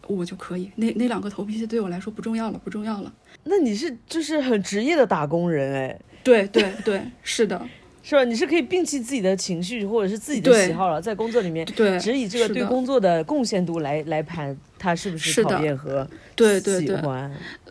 [0.09, 3.13] 我就可以，那那两个头皮屑对我来说不重要了，不重要了。
[3.45, 7.65] 那你是就是很职业的打工人哎，对对对，是的，
[8.03, 8.25] 是吧？
[8.25, 17.01] 你是可以摒弃自己的情绪或者是自己的喜好了，在工作里面，对，只以这个对工作的贡献度来来盘他是不是讨厌和对对对。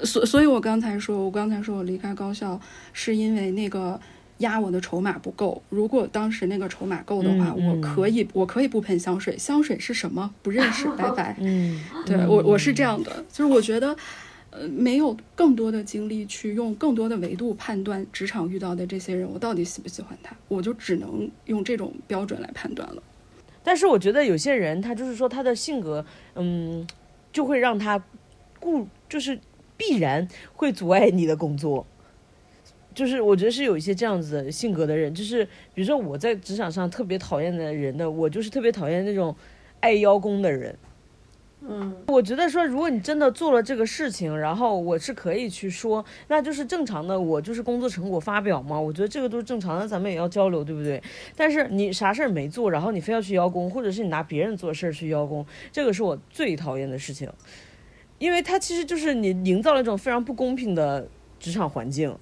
[0.03, 2.59] 所所以，我刚才说，我刚才说我离开高校
[2.93, 3.99] 是因为那个。
[4.41, 5.61] 压我的筹码不够。
[5.69, 9.37] 如果当时那个筹码够的话，我可以，我可以不喷香水。
[9.37, 10.33] 香水是什么？
[10.41, 11.35] 不认识， 拜拜。
[11.39, 13.95] 嗯，对我，我是这样的，就是我觉得，
[14.51, 23.01] 呃，没有更多的精力去用更多的维度判断职场遇到的这些人，我到底喜不喜欢他，我就只能用这种标准来判断了。
[23.63, 26.85] 但是我觉得有些人，他就是说他的性格，嗯，
[27.31, 28.03] 就会让他
[28.59, 29.39] 固，就是
[29.77, 31.85] 必然会阻碍你的工作。
[32.93, 39.33] 就是我觉得是有一些这样子性格的人，就是比如说我在职场上特别讨厌的人的，我就是特别讨厌那种
[39.79, 40.75] 爱邀功的人。
[41.63, 51.01] 嗯，我觉得说如果你真的做了这个事情，然后我是可以去说，那就是正常的，我就是工作成果发表嘛，我觉得这个都是正常的，咱们也要交流，对不对？
[51.35, 57.31] 但是你啥事儿没做，然后你非要去邀功，或者是你拿别人做事儿去邀功，这个是我最讨厌的事情。
[58.17, 61.07] 因为它其实就是你营造了一种非常不公平的
[61.39, 62.17] 职场环境，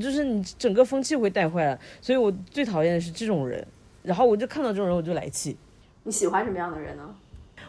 [0.00, 1.78] 就是你整个风气会带坏了。
[2.00, 3.64] 所以我最讨厌的是这种人，
[4.02, 5.56] 然后我就看到这种人我就来气。
[6.02, 7.14] 你喜欢什么样的人呢？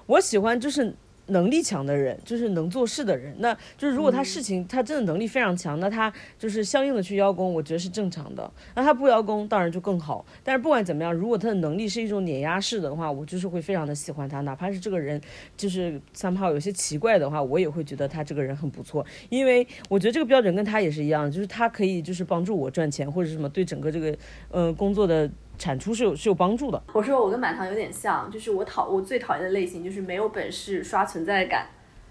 [0.08, 0.96] 我喜欢就是。
[1.28, 3.34] 能力强的人，就是能做事的人。
[3.40, 8.52] 那就是如果他事情他真的能力非常强，那他就是相应的去邀功，我觉得是正常的。
[8.76, 10.26] 那他不邀功，当然就更好。
[10.44, 14.42] 但是不管怎么样，如果他的能力是一种碾压式的话，我就是会非常的喜欢他。
[14.42, 15.20] 哪怕是这个人
[15.56, 19.06] 就是三炮有些奇怪的话，我也会觉得他这个人很不错。
[19.30, 24.18] 因为我觉得这个标准跟他也是一样，就是他可以就是帮助我赚钱或者什么，对整个这个
[24.50, 25.30] 呃工作的。
[25.58, 26.82] 产出是有是有帮助的。
[26.94, 31.68] 我说我跟满堂有点像，就是我讨我最讨厌的类型就是没有本事刷存在感，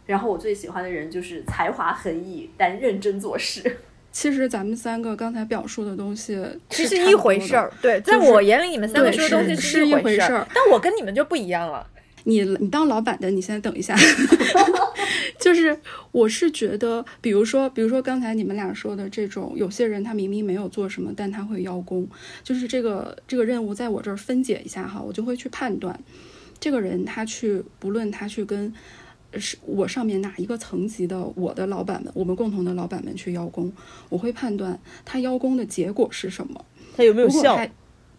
[0.07, 3.78] 然后我最喜欢的人就是才华横溢但认真做事。
[4.12, 11.87] 其实咱们三个刚才表述的东西其实一回事儿，对，在我眼里你们三个说的东西是一回事儿，但我跟你们就不一样了。
[12.25, 13.97] 你你当老板的，你先等一下。
[15.39, 15.77] 就是
[16.13, 22.09] 我是觉得，比如说，比如说刚才你们俩说的这种，有些人他明明没有做什么，但他会邀功。
[22.45, 25.99] 就是这个这个任务在我这儿分解一下哈，我就会去判断，
[26.61, 28.73] 这个人他去不论他去跟
[29.35, 33.73] 是我上面哪一个层级的我的老板们，我们共同的老板们去邀功，
[34.11, 36.65] 我会判断他邀功的结果是什么，
[36.97, 37.59] 他有没有效。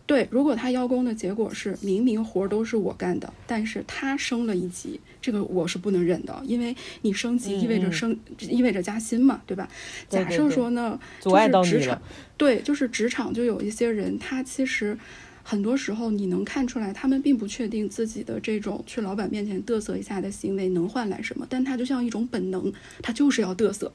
[0.06, 9.68] 对，如果他邀功的结果是明明活儿都是我干的，但是他升了一级，这个我是不能忍的，因为你升级意味着升，意味着加薪嘛，对吧？
[10.10, 11.32] 假设说呢，就
[11.64, 12.02] 是职场，
[12.36, 14.98] 对，就是职场就有一些人，他其实
[15.42, 23.92] 很多时候你能看出来，他们并不确定自己的这种去老板面前嘚瑟一下的行为能换来什么，但他就像一种本能，他就是要嘚瑟。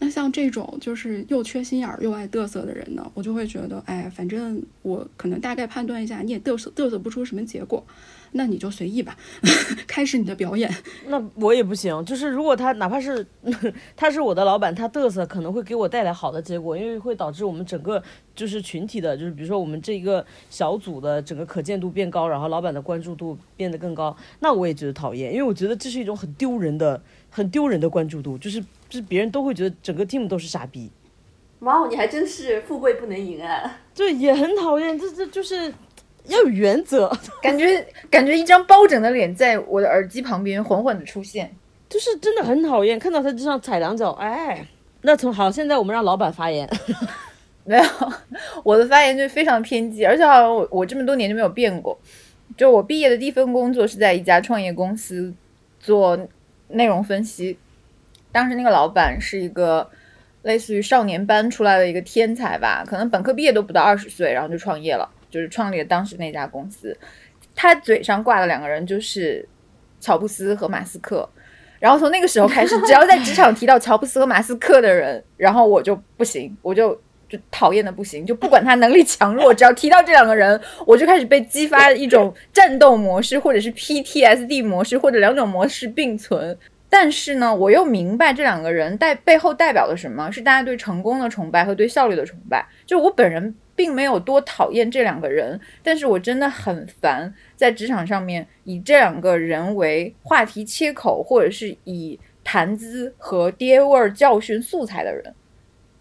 [0.00, 7.84] 那像这种就是又缺心眼儿又爱嘚瑟的人呢，我就会觉得，哎，反正我可能大概判断一下，你也嘚瑟嘚瑟不出什么结果，
[8.32, 9.16] 那你就随意吧，
[9.88, 10.72] 开始你的表演。
[11.08, 13.26] 那我也不行，就是如果他哪怕是
[13.96, 18.00] 他是我的老板，他嘚瑟可能会给我带来好的结果，因为会导致我们整个
[18.36, 28.62] 就是群体的，就是比如说我们这一个小组的整个可见度变高，然后老板的关注度变得更高，那我也觉得讨厌，因为我觉得这是一种很丢人的、很丢人的关注度，就是。
[28.88, 30.90] 就是别人都会觉得整个 team 都是傻逼，
[31.58, 33.80] 哇哦，你还真是富贵不能淫啊！
[33.94, 35.70] 对，也很讨厌，这这就是
[36.24, 37.14] 要有原则。
[37.42, 41.54] 感觉感觉一张包拯的脸在我的耳机旁边缓缓的出现，
[41.86, 44.12] 就是真的很讨厌，看到他就像踩两脚。
[44.12, 44.66] 哎，
[45.02, 46.66] 那从好，现在我们让老板发言。
[47.64, 47.84] 没有，
[48.64, 51.98] 我的发言就非常偏激，而且好像我我这么多年就没有变过。
[52.56, 55.30] 就我毕业的第一份工作是在一家创业公司
[55.78, 56.18] 做
[56.68, 57.58] 内容分析。
[58.30, 59.88] 当时那个老板是一个
[60.42, 66.96] 类似于少年班出来的一个天才吧，可能本科毕业都不到二十岁，然后就创业了，就是创立了当时那家公司。
[67.54, 69.46] 他嘴上挂的两个人就是
[69.98, 71.28] 乔布斯和马斯克，
[71.80, 86.56] 然后从那个时候开始，只要在职场提到乔布斯和马斯克的人，然后我就不行，我就就讨厌的不行，就不管他能力强弱， 只要提到这两个人，我就开始被激发一种战斗模式，或者是 PTSD 模式，或者两种模式并存。
[86.90, 92.66] 但是呢，我又明白这两个人代背后代表的什么是大家对成功的崇拜和对效率的崇拜。
[92.86, 105.34] 就我本人并没有多讨厌这两个人，但是我真的很烦在职场上面以这两个人为话题切口，或者是以谈资和爹味儿教训素材的人。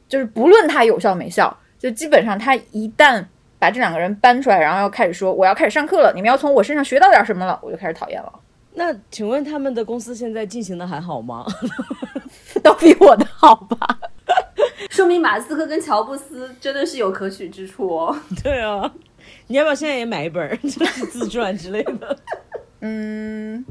[0.07, 3.23] 就是不论他有效没效，就基本上他一旦
[3.59, 8.31] 把这两个人搬出来，然后要开始说我要开始上课了，你们要从我身上学到点什么了，我就开始讨厌了。
[8.73, 11.45] 那请问他们的公司现在进行的还好吗？
[12.63, 13.99] 都比我的好吧？
[14.89, 18.15] 说明马斯克跟乔布斯真的是有可取之处哦。
[18.43, 18.91] 对啊，
[19.47, 22.15] 你要不要现在也买一本就是自传之类的？
[22.81, 23.65] 嗯，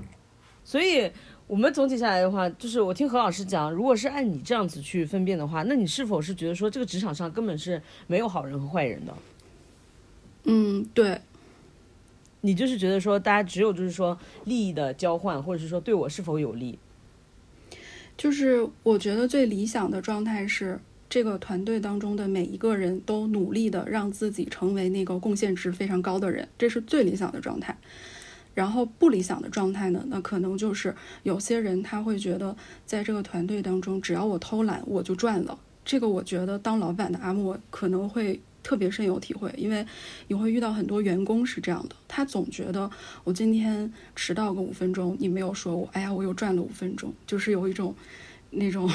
[0.65, 1.11] 所以
[1.47, 9.15] 我们总体下来的话，就是我听何老师讲，如果是按你这样子去分辨的话，那你是否是觉得说这个职场上根本是没有好人和坏人的？
[10.45, 11.21] 嗯，对。
[12.43, 16.79] 你就是觉得说，大家只有就是说利益的交换，或者是说对我是否有利？
[18.17, 20.79] 就是我觉得最理想的状态是，
[21.09, 27.77] 这个团队当中的每一个人都努力的让自己成为那个贡献值非常高的人，这是最理想的状态。
[28.57, 35.57] 然后不理想的状态呢，那可能就是有些人他会觉得，在这个团队当中，只要我偷懒我就赚了。
[35.85, 38.41] 这个我觉得当老板的阿莫可能会。
[38.63, 39.87] 特别深有体会，因为
[40.27, 42.91] 你会遇到很多员工是这样的，他总觉得
[43.23, 47.95] 我今天迟到个五分钟，你没有说我，哎呀，我又赚了五分钟，就是有一种
[48.51, 48.91] 那种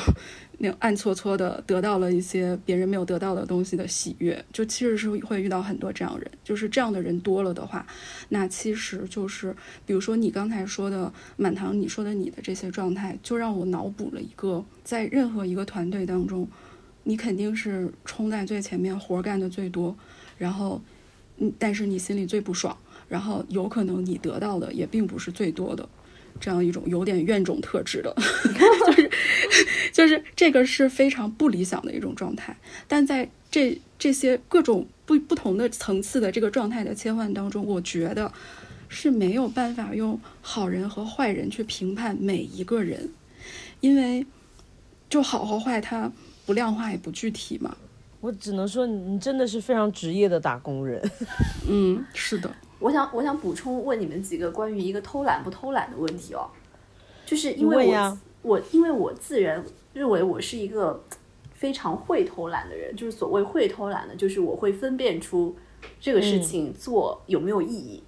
[0.63, 6.29] 那暗搓搓的得到了一些别人没有得到的东西的喜悦，就其实是会遇到很多这样人。
[6.43, 7.83] 就是这样的人多了的话，
[8.29, 9.55] 那其实就是
[9.87, 16.47] 比如说你刚才说的满堂，你说的你的这些状态，就让我脑补了一个，在任何一个团队当中，
[17.05, 19.97] 你肯定是冲在最前面，活干的最多，
[20.37, 20.79] 然后
[21.37, 22.77] 嗯，但是你心里最不爽，
[23.09, 25.89] 然后有可能你得到的也并不是最多的。
[26.39, 28.15] 这样一种有点怨种特质的，
[28.85, 29.11] 就是
[29.91, 32.55] 就是这个是非常不理想的一种状态。
[32.87, 38.31] 但在这这些各种不不同的层次的这个状态的切换当中，我觉得
[38.87, 43.09] 是没有办法用好人和坏人去评判每一个人，
[43.79, 44.25] 因为
[45.09, 46.11] 就好和坏它
[46.45, 47.75] 不量化也不具体嘛。
[48.21, 51.01] 我只能说，你真的是非常职业的打工人。
[51.67, 52.53] 嗯，是的。
[52.81, 56.49] 我想，我想补充问你们几个关于一个偷懒不偷懒的问题哦，
[57.25, 59.63] 就是因为我我因为我自认
[59.93, 61.03] 认为我是一个
[61.53, 65.55] 非常会偷懒的人，就是所谓会偷懒的，就是我会分辨出
[65.99, 68.01] 这个事情做有没有意义。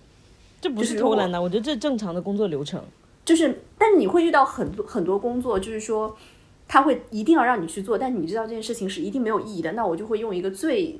[0.59, 2.83] 这不是偷懒的，我觉得这正常的工作流程。
[3.23, 6.17] 就是，但是你会遇到很多很多工作，就是说
[6.67, 10.99] 他会一定要让你去做，但你知道这件事情是一定没有意义的，那我就会用一个最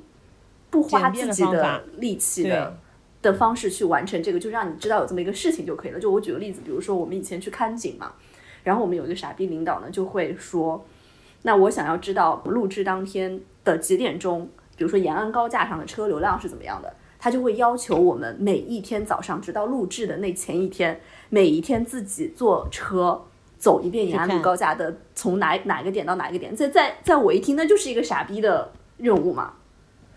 [0.70, 2.78] 不花自己的力气的。
[3.24, 5.98] 的方式去完成这个，就让你知道有这么一个事情就可以了。
[5.98, 8.12] 就我举个例子，比如说我们以前去看景嘛，
[8.62, 10.84] 然后我们有一个傻逼领导呢，就会说，
[11.42, 21.00] 那我想要知道录制当天的几点钟，比如说延安高架上的车流量是怎么样的，他就会要求我们每一天早上直到录制的那前一天，
[21.30, 23.20] 每一天自己坐车
[23.56, 29.54] 走一遍延安路高架的从哪哪个点到哪个点，在在在我一听，那就是一个傻逼的任务嘛。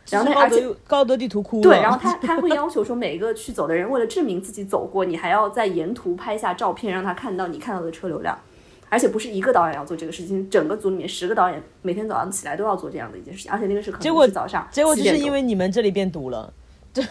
[0.10, 8.38] 然后，而且高德地图哭对，然后他他会要求说，每一个去走的人，为了证明自己走过，你还要在沿途拍下照片，让他看到你看到的车流量。
[8.90, 13.52] 而且不是一个导演要做这个事情，整个组里面十个导演每天早上起来都要做这样的一件事情。
[13.52, 16.54] 而且那个是可能是早上，结果就是因为你们这里变堵了。
[16.94, 17.04] 对。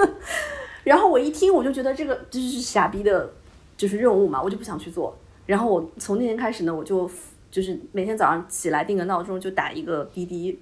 [0.84, 3.30] 然后我一听，我就觉得这个就是傻逼的，
[3.78, 5.16] 就是任务嘛，我就不想去做。
[5.46, 7.10] 然后我从那天开始呢，我就
[7.50, 10.60] 就是每天早上起来定个闹钟，就打一个滴滴。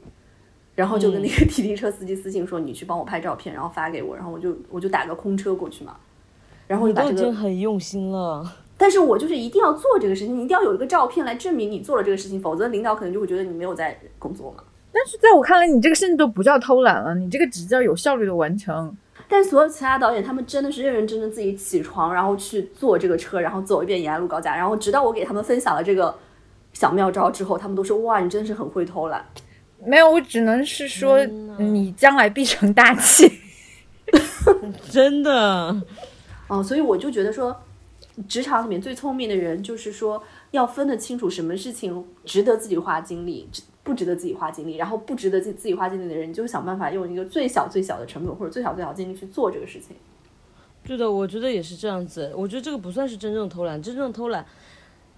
[0.78, 5.96] 然后就跟那个 滴滴车司机私信说：“你去帮我拍照片，然后发给我。”然后我就我就打个空车过去嘛。
[6.68, 8.48] 然后你已经很用心了。
[8.76, 14.62] 但是我就是一定要做这个事情，你一定要有一个照片来证明你做了这个事情，否则领导可能就会觉得你没有在工作嘛。
[14.92, 18.96] 但是在我看来，你这个甚至都不叫偷懒了，你这个只叫有效率的完成。
[19.28, 26.14] 但所有其他导演，他们真的是认认真真自己起床，然后去坐这个车，然后走一遍延安路高架，然后直到我给他们分享了这个
[26.72, 29.26] 小妙招之后，他们都说：“哇，你真的是很会偷懒。”
[29.88, 31.24] 没有，我只能是说，
[31.58, 33.40] 你将来必成大器。
[34.90, 35.82] 真的，
[36.46, 37.54] 哦，所以我就觉得说，
[38.28, 43.48] 职场里面最聪明的人，就是说要分得清楚什么事情值得自己花精力，
[43.82, 49.96] 不值得自己花精力，然后不值得自自己花精力的人，就想办法用一个最小最小的成本或者最小最小精力去做这个事情。
[50.84, 52.32] 对的，我觉得也是这样子。
[52.34, 54.44] 我觉得这个不算是真正偷懒，真正偷懒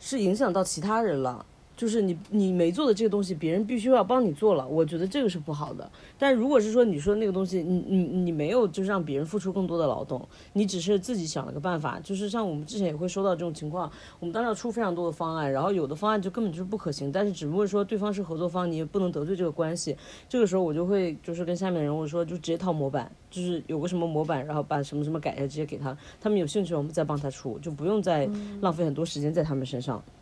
[0.00, 1.44] 是影响到其他人了。
[1.80, 5.90] 就是你你没做的这个东西，别人必须要帮你做了，我觉得这个是不好的。
[6.18, 10.20] 但如果是说你说那个东西，你你你没有就是让别人付出更多的劳动，
[10.52, 19.96] 你只是自己想了个办法，就是像我们之前也会收到这种情况，我们当时要出非常多的方案，然后有的方案就根本就是不可行，但是只不过说对方是合作方，你也不能得罪这个关系。
[20.28, 28.28] 这个时候我就会就是跟下面人我说，就直接套模板，就是有个什么模板，然后把什么什么改一下，直接给他，他们有兴趣我们再帮他出，就不用再
[28.60, 30.02] 浪费很多时间在他们身上。
[30.06, 30.19] 嗯，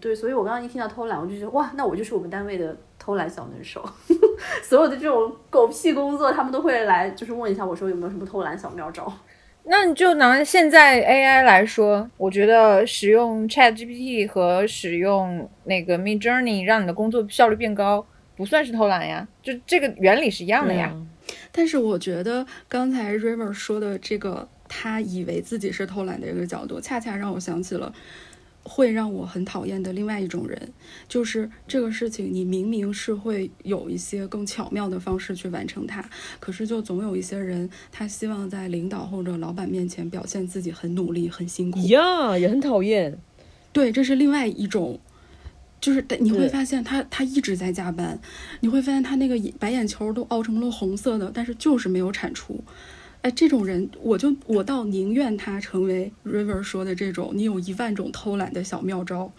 [0.00, 3.84] 对，所以我刚刚一听到偷懒，我就觉得哇，那我就是我们单位的偷懒小能手。
[4.62, 9.12] 所有的这种狗屁工作，他们都会来，就是问一下我说有没有什么偷懒小妙招。
[9.66, 18.04] 那你就拿现在 AI 来说，我觉得使用 ChatGPT 和使用那个 Midjourney 让你的工作效率变高，
[18.36, 20.94] 不算是偷懒呀，就这个原理是一样的呀。
[21.50, 27.90] 但是我觉得刚才 River 说的这个，他以为自己是偷懒的一个角度，恰恰让我想起了。
[28.64, 30.72] 会让我很讨厌的另外一种人，
[31.06, 36.02] 就是这个事情，你明明是会有一些更巧妙的方式去完成它，
[36.40, 41.78] 可是就总有一些人，他希望在领导或者老板面前表现自己很努力、很辛苦。
[41.88, 43.18] 呀，也很讨厌。
[43.72, 44.98] 对，这是另外一种，
[45.80, 48.18] 就是你会发现他他一直在加班，
[48.60, 52.64] 你会发现他那个白眼球都凹成了红色的，但是就是没有产出。
[53.24, 59.32] 哎，这种人，我就我倒宁愿他成为 River 说的这种，你有一万种偷懒的小妙招。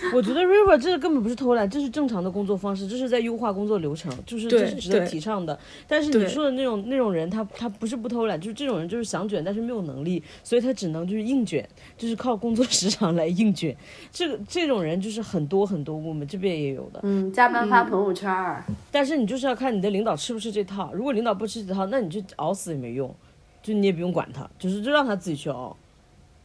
[0.14, 5.58] 我觉得 River 这个根本不是偷懒，这是正常的工作方式，这是在优化工作流程，就是这是值得提倡的。
[5.86, 13.76] 但是你说的那种那种人，他他不是不偷懒，就是这种人就是想卷，但是没有能力，所以他只能就是硬卷，就是靠工作时长来硬卷。
[14.10, 17.00] 这个这种人就是很多很多，我们这边也有的。
[17.02, 18.30] 嗯，加班发朋友圈。
[18.90, 23.14] 但是你就是要看你的领导吃不吃这套，如果领导不吃这套，那你就熬死也没用，
[23.62, 25.76] 就你也不用管他，就是就让他自己去熬。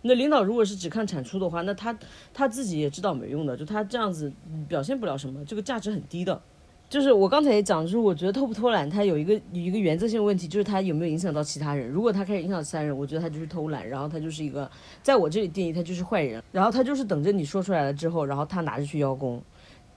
[0.07, 1.97] 那领导如果是只看产出的话，那他
[2.31, 4.31] 他自己也知道没用的，就他这样子
[4.67, 6.39] 表现不了什么，这个价值很低的。
[6.87, 11.89] 就是我刚才也讲，就是我觉得偷不偷懒，他有一个有一个原则性问题，就是他有没有影响到其他人。
[11.89, 14.69] 如果他开始影响其他人，我觉得他就是偷懒，然后他就是一个
[15.01, 19.41] 在我这里定义他就是坏人，然后他就是等着你说出来了之后，然后他拿着去邀功。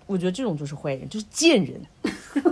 [0.07, 1.79] 我觉得这种就是坏人，就是贱人。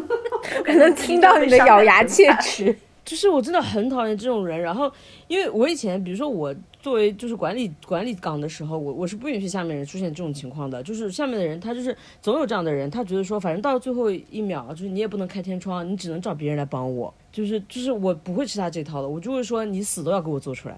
[0.68, 2.76] 我能听到你的咬牙切齿。
[3.06, 4.60] 就是我真的很讨厌这种人。
[4.60, 4.92] 然后，
[5.28, 10.82] 因为我以前，比如说我作为就是管理管理岗的时候，我我是不允许下面人出现这种情况的。
[10.82, 17.14] 就是下面的人，他就是总有这样的人，他觉得说，反正到最后一秒，就是你也不能开天窗，你只能找别人来帮我。
[17.30, 20.76] 就是就是我不会吃他这套的，我就会说你死都要给我做出来。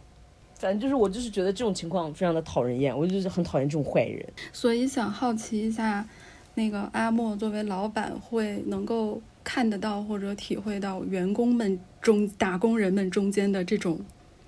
[0.55, 4.23] 反正就是我就是觉得这种情况非常的讨人厌，我就是很讨厌这种坏人。
[4.53, 6.07] 所以想好奇一下，
[6.55, 9.19] 那个阿莫作为老板会能够。
[9.49, 13.99] 看得到或者体会到员工们中打工人们中间的这种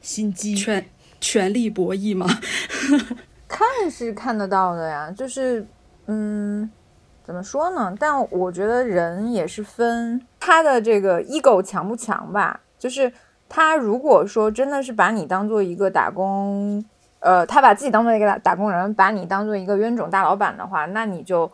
[0.03, 0.84] 心机、权
[1.18, 2.26] 权力博弈吗？
[3.48, 5.66] 看是看得到的呀，就是
[6.05, 6.70] 嗯，
[7.24, 7.94] 怎么说呢？
[7.98, 12.61] 但我觉得人也是分他的这个 ego 强不强吧。
[12.78, 13.11] 就是
[13.48, 16.84] 他如果说真的是把你当做一个打工，
[17.20, 21.51] 呃，他把自己当做一个打打工人，把你当做一个冤种大老板的话，那你就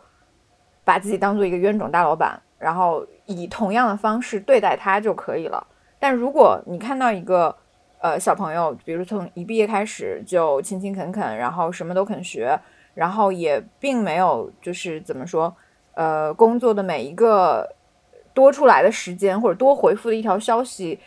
[0.83, 3.07] 把自己当做一个冤种大老板，然后。
[3.27, 5.67] 以同样的方式对待他就可以了。
[5.99, 7.55] 但如果你看到一个
[7.99, 12.59] 呃小朋友，比如从一毕业开始就勤勤恳恳，然后什么都肯学，
[12.93, 15.55] 然后也并没有就是怎么说，
[15.93, 17.67] 呃，工作的每一个
[18.33, 20.99] 多出来的时间或者多回复的一条消息，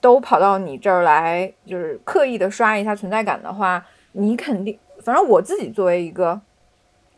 [0.00, 6.40] 都跑到你这儿来，就是刻意的刷一下存在感的话，你肯定，反正我自己作为一个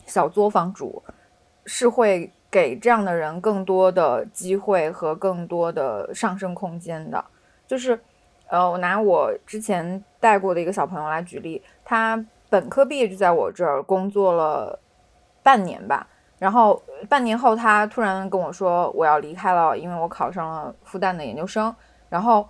[0.06, 1.02] 小作坊主，
[1.66, 2.32] 是会。
[2.50, 7.24] 给这样的人更多的机会和更多的上升空间的，
[7.66, 8.00] 就是，
[8.48, 14.78] 呃，我拿我之前带过的一个小朋友来举例，他本科毕业就在我这儿工作了
[15.42, 16.06] 半年吧，
[16.38, 21.74] 然后半年后他突然跟我说我要离开了，因为我考上了复旦的研究生，
[22.08, 22.48] 然后。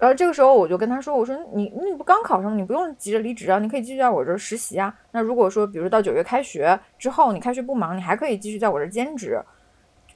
[0.00, 4.94] 然后这个时候我就跟他说：“我说你你不刚考上，你不用急着离职啊，你可以继续在我这儿实习啊。
[5.12, 9.40] 那如果说，比如到九月开学之后，你开学不忙，你还可以继续在我这儿兼职。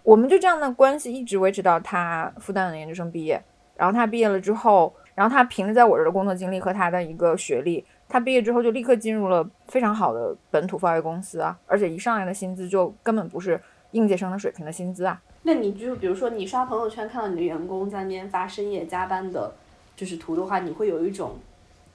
[0.03, 3.43] 我们就这样的关系一直维持到他复旦的研究生毕业。
[3.77, 13.59] 然后他毕业了之后，然后他凭着在我这儿的工作经历和他的一个学历，他毕业之后就立刻进入了非常好的本土贸易公司啊，而且一上来的薪资就根本不是
[13.93, 15.23] 应届生的水平的薪资啊。
[15.43, 19.55] 那你就比如说你刷朋友圈看到你的员工在那边发深夜加班的。
[19.99, 21.33] 就是图的话，你会有一种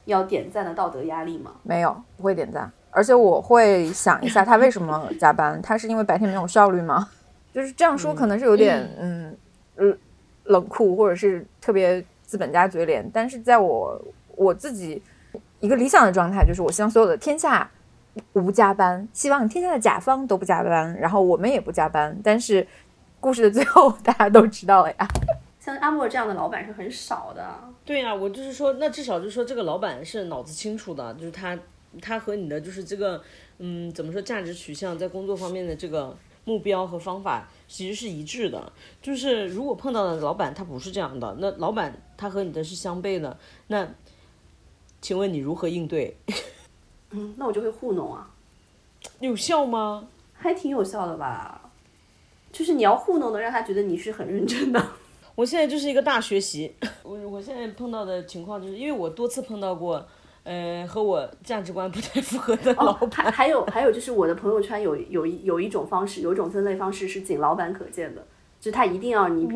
[0.03, 1.51] 要点赞的道德压力吗？
[1.63, 2.69] 没有，不会点赞。
[2.91, 5.59] 而且我会想一下，他为什么 加班？
[5.61, 7.09] 他是因为白天没有效率吗？
[7.53, 9.33] 就是这样说，可能是有点嗯
[9.77, 9.97] 嗯
[10.43, 13.09] 冷酷，或者是特别资本家嘴脸。
[13.13, 13.99] 但是在我
[14.35, 15.01] 我自己
[15.61, 17.71] 一个理想的状态，就是我希望所有的天下
[18.33, 22.13] 无加班，希望天下的甲方都不加班，然后我们也不加班。
[22.21, 22.67] 但是
[23.21, 25.07] 故事的最后， 大家都知道了呀。
[25.63, 27.57] 像阿莫这样的老板是很少的。
[27.85, 31.57] 对呀，我就是说，那至少就是说，这个老板是脑子清楚的，就是他，
[32.01, 33.23] 他和你的就是这个，
[33.59, 38.73] 嗯，怎么说，价值取向在工作方面的这个目标和方法其实是一致的。
[39.01, 43.37] 就是如果碰到的老板他不是这样的，那老板他和你的是相悖的，
[43.67, 43.87] 那，
[44.99, 46.17] 请问你如何应对？
[47.11, 48.29] 嗯，那我就会糊弄啊。
[49.21, 50.09] 有效吗？
[50.33, 51.71] 还挺有效的吧。
[52.51, 54.85] 就是你要糊弄的，让他觉得你是很认真的。
[55.35, 56.73] 我现在就是一个大学习，
[57.03, 60.05] 我我现在碰到的情况就是，因为我多次碰到过，
[60.43, 63.29] 呃，和我价值观不太符合的老板。
[63.33, 68.21] 还有还有就是我的朋友圈有有一有一种方式，有一种分类方式是仅老板可见的，
[68.59, 69.47] 就是他一定要你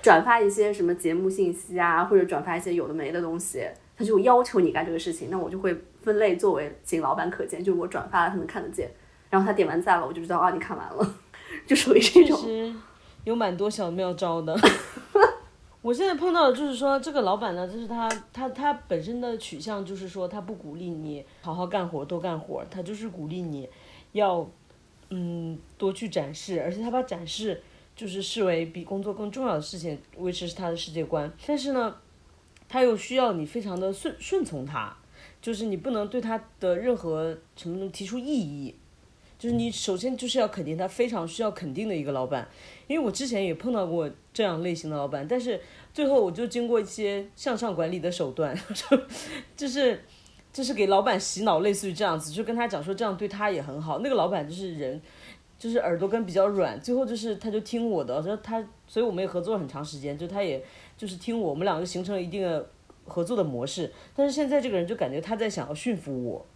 [0.00, 3.66] 转发一些什么节目信息啊，或者转发一些有的没的东西，
[3.96, 8.88] 他就要求你干这个事情，那我就会分类作为仅老板可见，就是我转发了他能看得见，
[9.28, 11.14] 然后他点完赞了，我就知道啊你看完了，
[11.66, 12.38] 就属于这种。
[13.24, 14.54] 有蛮多小妙招的，
[15.80, 23.68] 我现在碰到的就是说，这个老板呢，就是他他他本身的取向就是说，他不鼓励你好好干活多干活，他就是鼓励你
[24.12, 24.46] 要
[25.08, 27.62] 嗯多去展示，而且他把展示
[27.96, 31.32] 就是视为比工作更重要的事情，维持是他的世界观。
[31.46, 31.96] 但是呢，
[32.68, 34.94] 他又需要你非常的顺顺从他，
[35.40, 38.74] 就是你不能对他的任何什么提出异议。
[39.44, 42.48] 就是你首先就是要肯定他，非常需要肯定的一个老板。
[42.86, 45.60] 因为我之前也碰到过这样类型的老板，但是
[45.92, 48.58] 最后我就经过一些向上管理的手段，
[49.54, 50.02] 就是
[50.50, 53.98] 就是给老板洗脑，类似于这样子，就跟他讲说这样对他也很好。
[53.98, 54.98] 那个老板就是人，
[55.58, 60.64] 就是耳朵根比较软，最后就是他就听我的，说他，所以我们也合作了很长时间，就他也
[60.96, 62.66] 就是听我，我们两个形成了一定的
[63.04, 63.92] 合作的模式。
[64.16, 66.46] 但是现在这个人就感觉他在想要驯服我。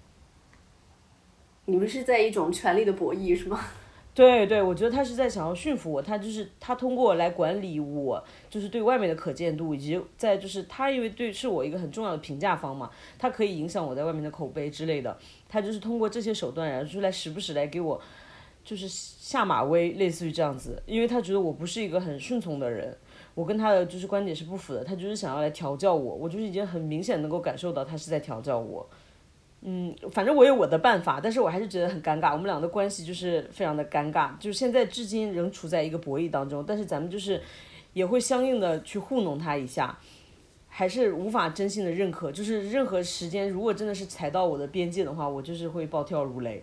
[1.69, 3.61] 你们是在一种权力的博弈是吗？
[4.15, 15.17] 对对，我觉得他是在想要驯服我，他就是他通过来管理我，就是对外面的可见度，以及在就是他因为对是我一个很重要的评价方嘛，他可以影响我在外面的口碑之类的，
[15.47, 18.01] 他就是通过这些手段，然后就来时不时来给我
[18.65, 22.97] 就是下马威，类似于这样子，因为他觉得我不是一个很顺从的人，
[23.35, 28.89] 我跟他的就是观点是不符的，他就是想要来调教我，我就是已经很明显能够感受到他是在调教我。
[29.61, 32.31] 嗯，反正我有我的办法，但是我还是觉得很尴尬。
[32.33, 36.65] 我们俩的关系就是非常的尴尬，就是现在至今仍处在一个博弈当中。
[36.65, 37.43] 但是咱们就是
[37.93, 39.99] 也会相应的去糊弄他一下，
[40.69, 42.31] 还是无法真心的认可。
[42.31, 46.63] 就是任何时间，如果真的是踩到我的边界的话，我就是会暴跳如雷。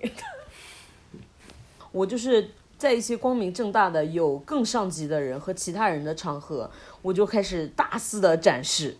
[1.91, 6.71] 我就是在一些光明正大的有更上级的人和其他人的场合，
[7.01, 8.95] 我就开始大肆的展示。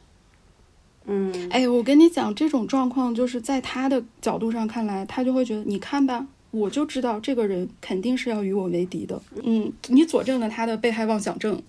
[1.08, 9.22] 嗯，哎，我跟你讲，这种状况就是在他的角度上看来，他就会觉得，你看吧，我就知道这个人肯定是要与我为敌的。
[9.44, 11.62] 嗯，你佐证了他的被害妄想症。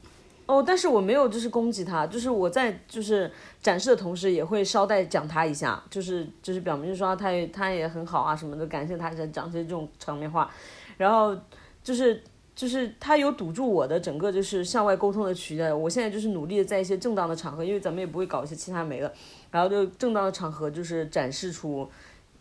[0.47, 3.31] 哦，但是我没有就是攻击他，就是我在就是
[3.61, 10.51] 展示的同时，也会捎带讲他一下，就是就是表明说他也他也很好啊什么的，感谢他在讲些这种场面话，
[10.97, 11.37] 然后
[11.83, 12.23] 就是。
[12.57, 19.13] 就是他有堵住我的整个就是向外沟通的渠道，我现在就是努力的在一些正当的场合，因为咱们也不会搞一些其他没的，
[19.51, 21.87] 然后就正当的场合就是展示出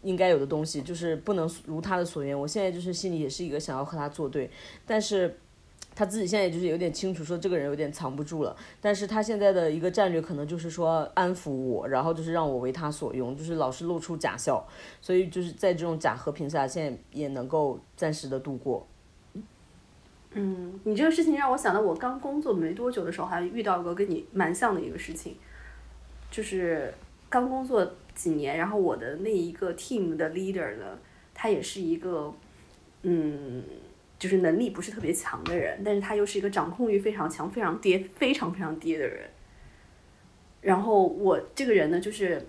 [0.03, 2.39] 应该有的东西，就是不能如他的所愿。
[2.39, 4.49] 我现在就是心里也是一个想要和他作对，
[4.85, 5.37] 但是
[5.93, 14.65] 他自己现在就是有点清楚说这个人有点藏不住了，但是他现在的一个战略可能就是说安抚我，然后就是让我为他所用，就是老是露出假笑，
[15.01, 18.87] 所以就是在这种假和平下，现在也能够暂时的度过。
[20.37, 25.37] 嗯，你这个事情让我想到，我刚工作没多久的时候，还遇到过跟你蛮像的一个事情，
[26.29, 26.93] 就是
[27.29, 30.99] 刚工作几年，然后我的那一个 team 的 leader 呢，
[31.33, 32.33] 他也是一个，
[33.03, 33.63] 嗯，
[34.19, 39.21] 就是能力不是特别强的人，但是他又是一个掌控欲非常强、非常低、非常非常低的人。
[40.59, 42.45] 然后我这个人呢，就是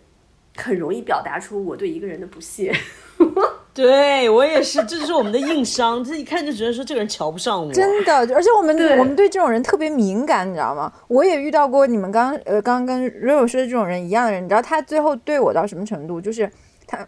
[0.57, 2.75] 很容易表达出我对一个人的不屑。
[3.77, 6.01] 对我也是，这就是我们的硬伤。
[6.03, 7.71] 这一看就觉得说这个人瞧不上我。
[7.75, 10.91] 真的，而且我们我们对这种人特别敏感，你知道吗？
[11.09, 14.43] 我也遇到过你们刚呃刚刚跟瑞瑞说的这种人一样的人。
[14.43, 16.19] 你知道他最后对我到什么程度？
[16.19, 16.51] 就是
[16.87, 17.07] 他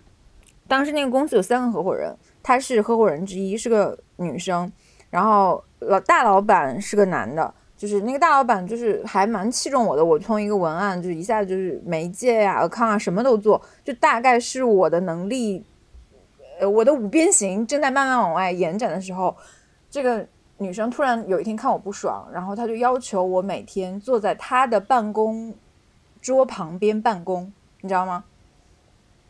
[0.69, 4.71] 当时那个公司有三个合伙人，他是合伙人之一，是个女生。
[5.09, 10.05] 然后老大老板是个男的，就是那个大老板就是还蛮器重我的。
[10.05, 15.65] 我从一个文案就一下子就是媒介呀、account 啊什么都做，就大概是我的能力。
[16.59, 19.37] 呃，我的五边形正在慢慢往外延展的时候，
[19.91, 20.27] 这个
[20.59, 25.55] 女生突然有一天看我不爽，然后她就要求我每天坐在她的办公
[26.21, 28.25] 桌旁边办公，你知道吗？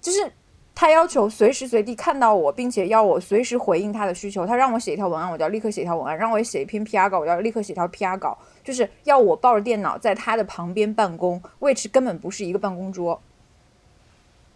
[0.01, 0.33] 就是
[0.75, 4.47] 她要求随时随地看到我，并且要我随时回应她的需求。
[4.47, 8.39] 她让我写一条文案，我就要立刻写一条文案；让我写一篇 PR 稿，我要立刻写条 PR 稿。
[8.65, 13.21] 就是要我抱着电脑在她的旁边办公，which 根本不是一个办公桌。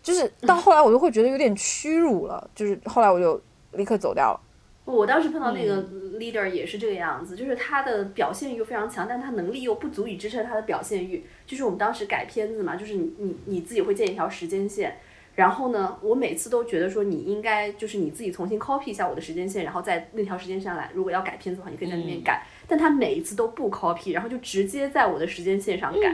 [0.03, 2.51] 就是到后来，我就会觉得有点屈辱了。
[2.55, 3.41] 就是后来，我就
[3.73, 4.41] 立刻走掉了。
[4.85, 5.81] 我当时碰到那个
[6.19, 11.25] leader 也是这个样子，就是他的表现欲非常强，但他能力又不足以支撑他的表现欲。
[11.47, 14.97] 就是我们当时改片子嘛，就是你你你自己会建一条时间线，
[15.37, 22.45] 然后呢，我每次都觉得说你应该就是你自己重新 copy 一下我的时间线，然后在那条时间上来，如果要改片子的话，你可以在那边改。
[22.67, 26.13] 但他每一次都不 copy，然后就直接在我的时间线上改。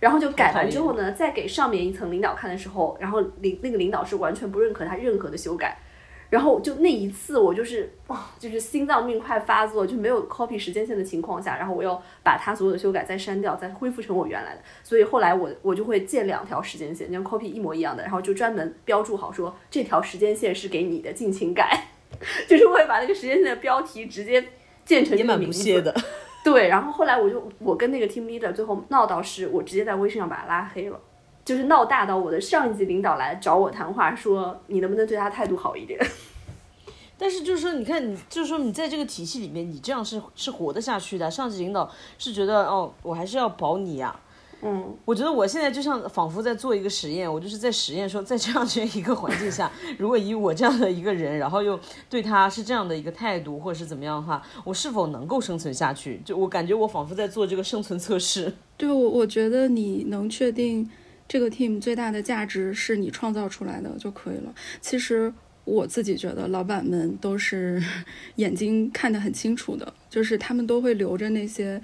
[0.00, 5.78] 然后就改完之后呢，再给上面一层领导看的时候，然后领那个领导是完全不认可他任何的修改，
[6.28, 21.88] 然后就那一次我就是哇，就是心脏病快发作，就没有 copy 时间线的情况下，然后我要把他所有的修改再删掉，再恢复成我原来的，所以后来我我就会建两条时间线，跟 copy 一模一样的，然后就专门标注好说这条时间线是给你的，尽情改，
[22.46, 24.44] 就是会把那个时间线的标题直接
[24.84, 25.94] 建成也蛮不屑的。
[26.46, 31.00] 对，然后后来我就我跟那个 team leader 最后闹到是我直接在微信上把他拉黑了，
[31.44, 35.98] 就是闹大到我的上一级领导来找我谈话，说你能不能对他态度好一点。
[37.18, 41.28] 但是就是说，你看你就是说你在这个体系里面，你这样是是活得下去的。
[41.28, 44.14] 上级领导是觉得哦，我还是要保你呀。
[44.62, 51.78] 嗯，我觉得我现在就像仿佛在做一个实验，我就是在实验说， 在这样的一个环境下，如果以我这样的一个人，然后又
[52.08, 56.20] 对他是这样的一个态度，或者是怎么样的话，我是否能够生存下去？
[56.24, 58.52] 就我感觉我仿佛在做这个生存测试。
[58.78, 60.88] 对我，我觉得你能确定
[61.28, 64.54] 这个 team 最大的价值是你创造出来的就可以了。
[64.80, 65.32] 其实
[65.64, 67.82] 我自己觉得，老板们都是
[68.36, 71.80] 眼睛看得很清楚的，就是他们都会留着那些。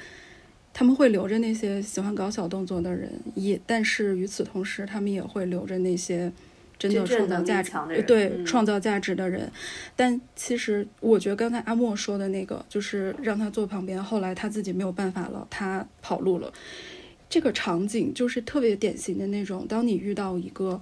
[0.74, 6.32] 他们会留着那些喜欢搞小动作的人，也但是与此同时，他们也会留着那些
[6.78, 9.50] 真的创造价值的、对创造价值的人。
[9.94, 16.52] 但其实，我觉得刚才阿莫说的那个，就是让他坐旁边，后来他自己没有办法了，他跑路了。
[17.28, 20.80] 这个场景就是特别典型的那种，当你遇到一个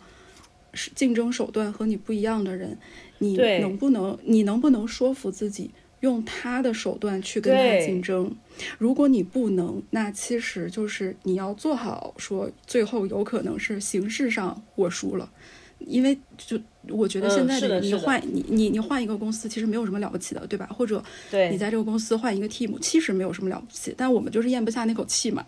[0.72, 2.78] 是竞争手段和你不一样的人，
[3.18, 5.70] 你能不能，你能不能说服自己？
[6.00, 8.34] 用他的手段去跟他竞争，
[8.78, 15.30] 如果你不能，那其实就是你要做好说，最后有可能是形式上我输了，
[15.78, 20.66] 因为就我觉得现在的你换你你你换一个公司其实没有什么了不起的，对吧？
[20.74, 21.02] 或者
[21.50, 25.44] 你在这个公司换一个 team，其实没有什么了不起，但我们就是咽不下那口气嘛。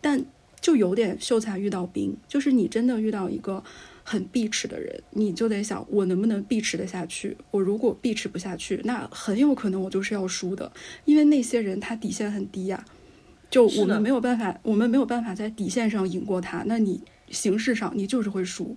[0.00, 0.24] 但
[0.60, 3.62] 就有点秀才遇到兵，就是你真的遇到一个。
[4.12, 7.34] 很避齿的人，你就得想我能不能避齿得下去。
[7.50, 10.70] 我如果避齿不下去，那很有可能我就是要输的，
[11.06, 12.84] 因为那些人他底线很低呀。
[13.48, 16.62] 就我们没有办法，我们没有办法在底线上赢过他。
[16.66, 17.00] 那你
[17.30, 18.76] 形式上你就是会输。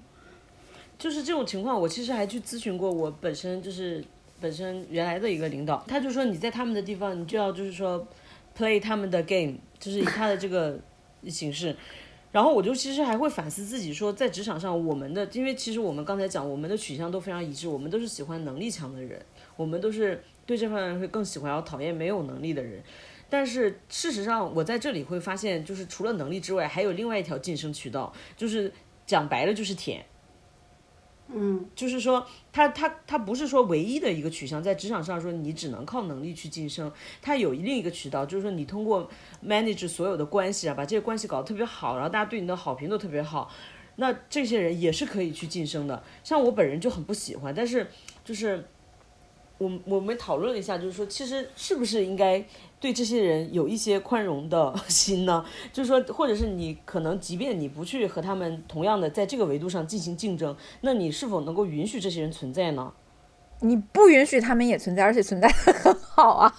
[0.97, 4.01] 就是这种情况，我其实还去咨询过我本身就是
[4.39, 8.07] 本身原来的一个领导，他就说你在他们的地方，你就要就是说
[8.57, 10.79] play 他们的 game，就是以他的这个
[11.27, 11.75] 形式。
[12.36, 19.25] 然后我就其实还会反思自己，说在职场上，我们的，因为其实我们刚才讲，我们的取向都非常一致，我们都是喜欢能力强的人，
[19.55, 22.83] 我们都是对这方面会更喜欢，要讨厌没有能力的人。
[23.29, 28.69] 但是事实上，我在这里会发现，就是除了能力之外，还有另外一条晋升渠道，就是
[29.07, 30.05] 讲白了就是舔。
[31.28, 39.09] 嗯，就是说，他他他不是说唯一的一个取向，在职场上说你只能靠能力去晋升，他有另一个渠道，就是说你通过
[39.43, 43.51] manage 所有的关系啊，把这些关系搞得特别好，然后大家对你的好评都特别好，
[43.95, 46.03] 那这些人也是可以去晋升的。
[46.23, 47.88] 像我本人就很不喜欢，但是
[48.23, 48.63] 就是
[49.57, 52.45] 我我们讨论了一下，就是说其实是不是应该。
[52.80, 62.93] 对这些人有一些宽容的 心呢，就是说，或者是你可能，即便你不去和他们同样的在这个维度上进行竞争，那你是否能够允许这些人存在呢？
[63.61, 66.53] 你不允许他们也存在，而且存在的很好啊。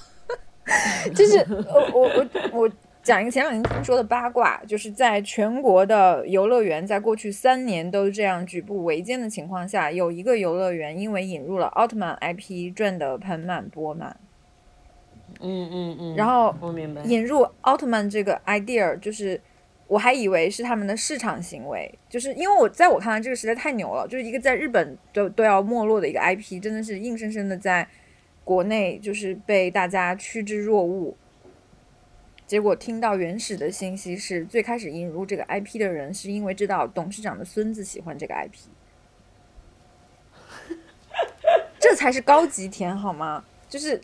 [1.14, 2.70] 就是我我我我
[3.02, 14.18] 讲一个前两天听说的八卦，就是在全国的游乐园在过去三年都这样举步维艰的情况下，有一个游乐园因为引入了奥特曼 IP 赚得盆满钵满。
[15.40, 19.40] 嗯嗯嗯，然后我明白引入奥特曼这个 idea，就是
[19.86, 27.86] 我还以为是他们的市场行为，就是因为我在我看来这个实在太牛了，就是一个在日本都都要没落的一个 IP，真的是硬生生的在
[28.44, 31.14] 国内就是被大家趋之若鹜。
[32.46, 38.68] 结果听到原始的信息是，最开始引入这个 IP 的人是因为知道董事长的孙子喜欢这个 IP，
[41.78, 43.44] 这才是高级甜好吗？
[43.68, 44.00] 就是。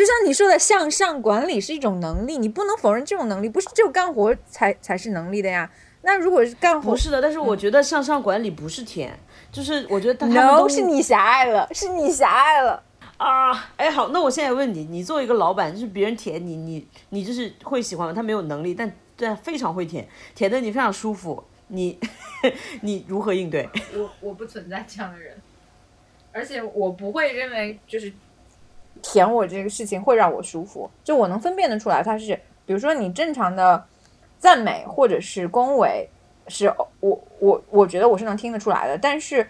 [0.00, 5.70] 就像你说的，向上管理是一种能力，你不能否认这种能力，不是只有干活才才是能力的呀。
[6.00, 9.12] 那如果是干活，不是的，但是我觉得向上管理不是甜，
[9.52, 12.82] 就是我觉得他们都是你狭隘了，是你狭隘了
[13.18, 13.70] 啊！
[13.76, 18.14] 哎，好，那我现在问你，你作为一个老板，就是别人舔你，你你就是会喜欢吗？
[18.14, 21.98] 他没有能力，但但非常会舔，舔的你非常舒服，你
[22.80, 23.68] 你如何应对？
[23.94, 25.36] 我我不存在这样的人，
[26.32, 28.10] 而且我不会认为就是。
[29.02, 32.34] 舔我这个事情会让我舒服，就我能分辨得出来，他是
[32.64, 33.84] 比如说你正常的
[34.38, 36.08] 赞美或者是恭维，
[36.48, 39.48] 是我我我觉得我是能听得出来的，但是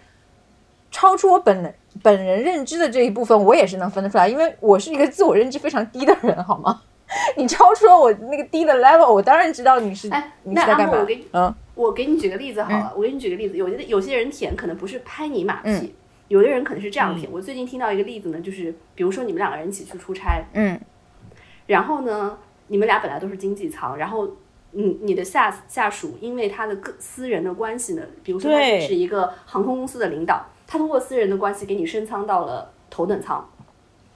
[0.90, 6.82] 超出我本本人认知的这一部分，我也是能分得出来，因为我是一个自我认知非常低的人，好吗？
[7.36, 11.04] 你超出了我那个低的 level，我当然知道你是哎，你在干嘛？
[11.32, 15.92] 嗯，我给你举个例子好了，我给你举个例子，有些有些人舔可能不是拍你马屁。
[16.30, 17.28] 有的人可能是这样舔。
[17.32, 20.80] 我最近听到一个例子呢，就是比如说你们两个人一起去出差，嗯，
[21.66, 24.30] 然后呢，你们俩本来都是经济舱，然后
[24.70, 33.44] 你你的下下属因为他的个私人的关系呢，比如说他是一个航空公司的领导，他通过私人的关系给你升舱到了头等舱，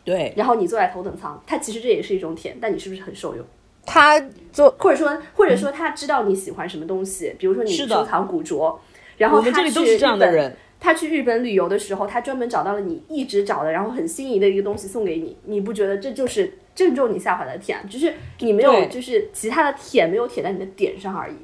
[0.05, 3.45] 对，然后你坐在头等舱，他其实这也是一种舔，但你是不是很受用？
[3.85, 4.21] 他
[4.53, 8.81] 做或者说或者说他知道你喜欢什么东西，比如说你收藏古着，
[9.19, 10.57] 然后我们这里都是这样的人。
[10.85, 15.35] 他去日本旅游的时候，他专门找到了你一直找的，然后很心仪的一个东西送给你。
[15.45, 17.79] 你不觉得这就是正中你下怀的舔？
[17.89, 21.35] 只是你没有，就是其他的舔没有舔在你的点上而已。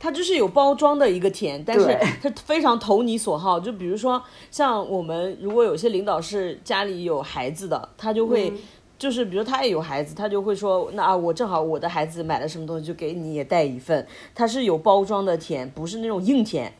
[0.00, 3.60] 它就是有包装的一个甜，但是对它非常投你所好。
[3.60, 8.52] 就比如说，像我们如果有些领导是家里有孩子的，他就会。
[8.98, 14.06] 就是比如他也有孩子，他就会说，那啊，我正好我的孩子买了什么东西，就给你也带一份。
[14.34, 16.72] 它是有包装的甜，不是那种硬甜。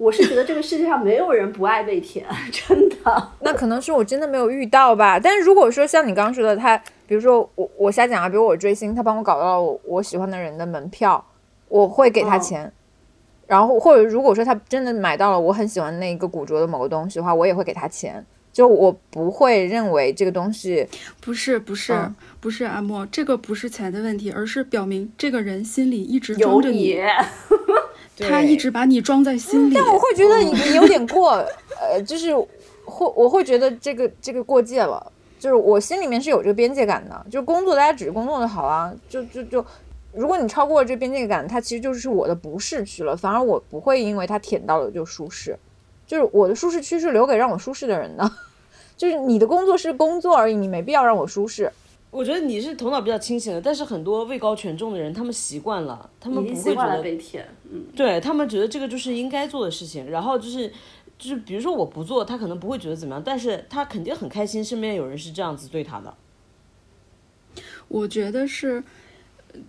[0.00, 3.28] 我是觉得这个世界上没有人不爱被舔， 真的。
[3.40, 5.20] 那可能是我真的没有遇到吧。
[5.20, 6.74] 但是如果说像你刚刚说的，他
[7.06, 11.22] 比如说我我瞎讲啊，比如我追星，他帮我搞到了我我喜欢的人的门票，
[11.68, 12.72] 我会给他哦钱。
[13.46, 18.24] 然后或者如果说他真的买到了我很喜欢那个古着的某个东西的话，我也会给他钱。
[18.52, 20.84] 就我不会认为这个东西，
[21.20, 26.98] 不是不是、嗯不是阿莫，这个不是钱的问题，而是表明这个人心里一直有装着你，
[28.28, 29.74] 他一直把你装在心里。
[29.74, 31.32] 但我会觉得你有点过，
[31.80, 32.34] 呃，就是
[32.84, 35.12] 会我会觉得这个这个过界了。
[35.38, 39.64] 就是我心里面是有这个边界感的，就工作大家只是工作就好啊，就就就，
[40.12, 43.16] 如果你超过了这边界感，它其实就是我的不适区了。
[43.16, 45.58] 反而我不会因为它舔到了就舒适，
[46.06, 48.30] 就是我的舒适区是留给让我舒适的人的。
[48.98, 51.72] 就是你的工作是工作而已，你没必要让我舒适。
[52.10, 57.46] 我觉得你是头脑比较清醒的，但是很多位高权重的人，他们习惯了，他们不会觉得被舔。
[57.70, 60.68] 嗯，对他们觉得这个就是应该做的事情，然后就是
[61.16, 66.12] 就是比如说我不做，他可能不会觉得怎么样，但是他肯定很开心，身边有人是这样子对他的。
[67.86, 68.82] 我觉得是，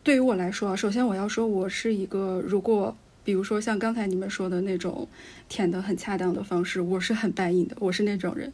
[0.03, 5.07] 对于我来说啊，首先我要说，我是一个如果比如说像刚才你们说的那种
[5.47, 8.51] 舔的很恰当的方式，我是很答应的，我是那种人。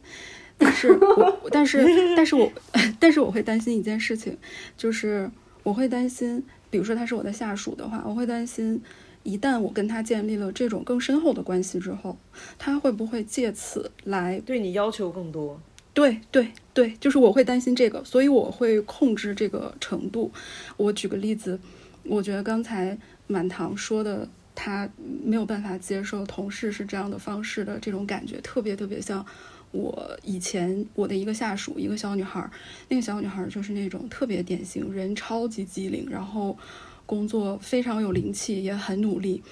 [0.58, 2.50] 但是我，但是，但是我，
[2.98, 4.36] 但是我会担心一件事情，
[4.76, 5.30] 就是
[5.62, 8.82] 我会担心，比如说他是我的下属的话，我会担心，
[9.22, 12.18] 一旦我跟他建立了这种更深厚的关系之后，
[12.58, 15.60] 他会不会借此来对你要求更多。
[15.94, 20.30] 对对对，就是我会担心这个，所以我会控制这个程度。
[20.76, 21.58] 我举个例子，
[22.04, 22.96] 我觉得刚才
[23.26, 24.88] 满堂说的，他
[25.24, 29.26] 没有办法接受同事是这样的方式的这种感觉，特别特别像
[29.70, 32.50] 我以前我的一个下属，一个小女孩儿，
[32.88, 36.56] 那个小女孩儿就是那种特别典型，人超级机灵，然后
[37.04, 39.42] 工作非常有灵气，也很努力，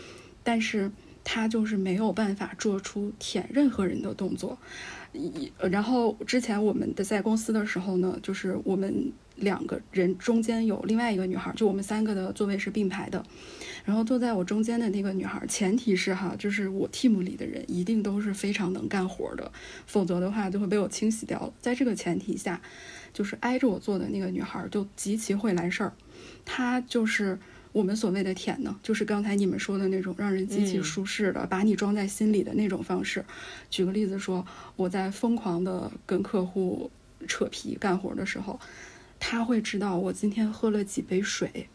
[0.42, 0.90] 但是
[1.22, 4.58] 她就是没有办法做出舔任何人的动作。
[5.12, 13.24] 一然后之前我们的在公司的时候呢，就是我们两个人中间有另外一个女孩，就我们三个的座位是并排的，
[13.84, 19.52] 然后坐在我中间的那个女孩，前提是哈，就是我 team 里的人一定都是非常能干活的，
[19.86, 21.52] 否则的话就会被我清洗掉了。
[21.60, 22.60] 在这个前提下，
[23.12, 25.92] 就是挨着我坐的那个女孩就极其会来事儿，
[26.44, 27.38] 她就是。
[27.72, 33.22] 我们所谓的舔呢，就是刚才你们说的那种让人极其嗯舒适的，把你装在心里的那种方式。
[33.68, 36.90] 举个例子说，我在疯狂的跟客户
[37.28, 38.58] 扯皮干活的时候，
[39.18, 41.68] 他会知道我今天喝了几杯水，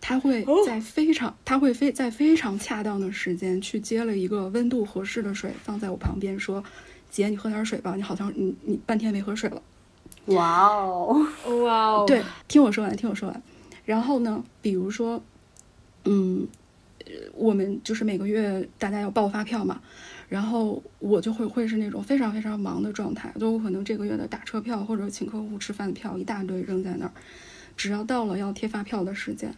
[0.00, 6.62] 他会在非常、他会非在非常恰当的时间去接了一个温度合适的水放在我旁边，说
[7.10, 9.62] ：“姐，你喝点水吧，你好像你你半天没喝水了。”
[10.26, 11.26] 哇哦，
[11.64, 13.42] 哇哦对，听我说完，听我说完。
[13.84, 15.22] 然后呢，比如说，
[16.04, 16.46] 嗯，
[17.06, 19.80] 呃我们就是每个月大家要报发票嘛，
[20.30, 27.12] 然后我就会会是那种非常非常忙的状态，就我可能这个月的打车票或者请客户吃饭的票一大堆扔在那儿，
[27.76, 29.52] 只要到了要贴发票的时间，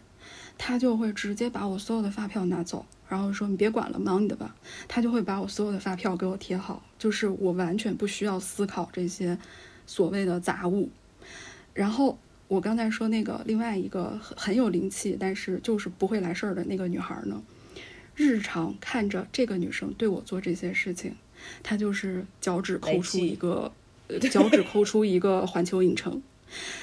[0.57, 4.55] 他就会直接把我所有的发票拿走，然后说你别管了，忙你的吧。
[4.87, 9.37] 他就会把我所有的发票给我贴好，就是我完全不需要思考这些
[9.85, 10.89] 所谓的杂物。
[11.75, 12.17] 然后
[12.47, 17.39] 我刚才说那个另外一个很很有灵气，但是就是不会来事儿的那个女孩呢，
[18.15, 21.15] 日常看着这个女生对我做这些事情，
[21.61, 23.71] 她就是脚趾抠出一个，
[24.07, 26.21] 呃脚趾抠出一个环球影城，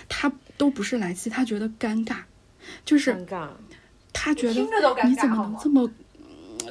[0.08, 2.16] 她都不是来气，她觉得尴尬，
[2.84, 3.48] 就是尴尬。
[4.12, 4.60] 她觉得
[5.06, 5.86] 你怎么能这么。
[5.86, 5.94] 嗯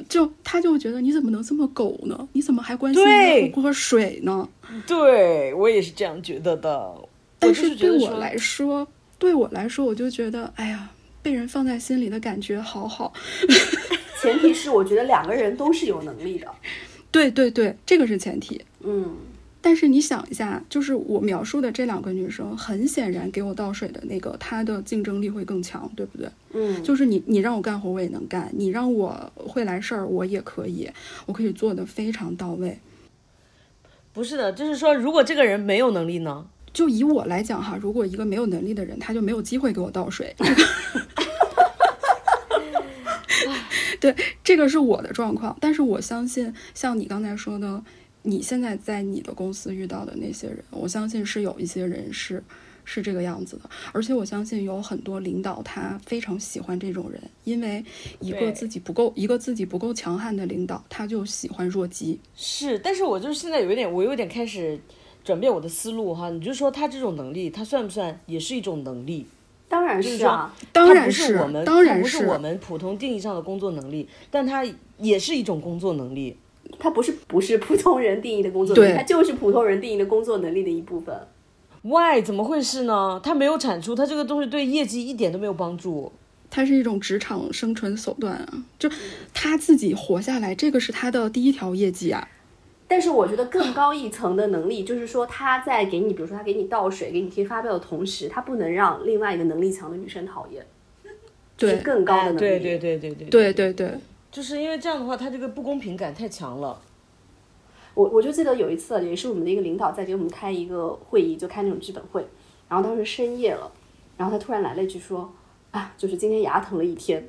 [0.08, 2.28] 就她就觉得你怎么能这么狗呢？
[2.32, 4.48] 你怎么还关心对人喝不喝水呢？
[4.86, 6.94] 对我也是这样觉得的。
[7.38, 8.86] 但是对我来说，
[9.18, 10.90] 对我来说，我就觉得，哎呀，
[11.22, 13.12] 被人放在心里的感觉好好。
[14.20, 16.46] 前提是我觉得两个人都是有能力的。
[17.10, 18.64] 对对对，这个是前提。
[18.82, 19.16] 嗯，
[19.60, 26.28] 但是你想一下，就是我描述的这两个女生，很显然给我倒水的那个，她的竞争力会更强，对不对？
[26.52, 30.88] 嗯，就是你，你让我干活我也能干，你让我会来事儿我也可以，
[31.26, 32.78] 我可以做的非常到位。
[34.12, 36.46] 不是的，就是说，如果这个人没有能力呢？
[36.72, 40.32] 就以我来讲哈，如果一个没有能力的人，他就没有机会给我倒水。
[44.00, 47.82] 对，这个是我的状况，但是我相信，像你刚才说的，
[48.22, 52.42] 你现在在你的公司遇到的那些人，我相信是有一些人是
[52.82, 53.68] 是这个样子的。
[53.92, 57.84] 而且我相信有很多领导他非常喜欢这种人，因为
[58.20, 62.18] 一个自己不够一个自己不够强悍的领导，他就喜欢弱鸡。
[62.34, 64.80] 是，但是我就是现在有一点，我有点开始
[65.22, 66.30] 转变我的思路哈。
[66.30, 69.26] 你就说他这种能力，他算不算也是一种能力？
[69.70, 74.66] 当然是啊，当然不是我们，当然是我们普通定义上的工作能力，但它
[74.98, 76.36] 也是一种工作能力。
[76.78, 81.16] 它不是不是普通人定义的工作能力，对它就是普通人定义的工作能力的一部分。
[81.82, 83.20] Why 怎么会是呢？
[83.22, 86.12] 它没有产出，它这个东西对业绩一点都没有帮助。
[86.50, 88.90] 它是一种职场生存手段啊，就
[89.32, 92.26] 他自己活下来，这个是他的第一条业绩啊。
[92.90, 100.66] 但是我觉得更高一层的能力，就是说他在给你，比如说他给你倒水、给你贴发票的同时，他不能让另外一个能力强的女生讨厌，
[101.56, 102.38] 对是更高的能力。
[102.40, 103.98] 对对对对对对对对，
[104.32, 106.82] 就是因为这样的话，他这个不公平感太强了。
[107.94, 112.26] 我我就记得有一次，也是我们的一个领导在给我们开一个会议，就开那种剧本会，
[112.68, 113.70] 然后当时深夜了，
[114.16, 115.32] 然后他突然来了一句说，
[115.70, 117.28] 啊，就是今天牙疼了一天，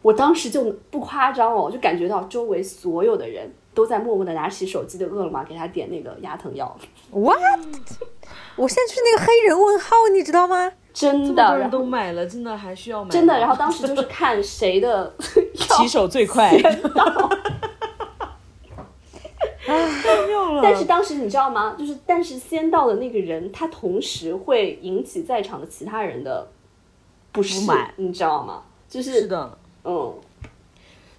[0.00, 6.76] 我当时就不夸张哦，就感觉到周围所有的人都在默默的拿起手机的饿了么给他点那个牙疼药
[7.10, 7.40] ，What？
[8.56, 10.72] 我现在就是那个黑人问号，你知道吗？
[10.92, 13.10] 真的，人都买了，真的还需要买？
[13.10, 15.14] 真的，然后当时就是看谁的
[15.54, 16.50] 起手最快。
[19.64, 20.60] 太妙了！
[20.62, 21.74] 但是当时你知道吗？
[21.78, 26.46] 就是但是先到的那个人，他同时会引起在场的其他人的
[27.30, 28.62] 不适不满你知道吗？
[28.88, 30.14] 就是是的，嗯，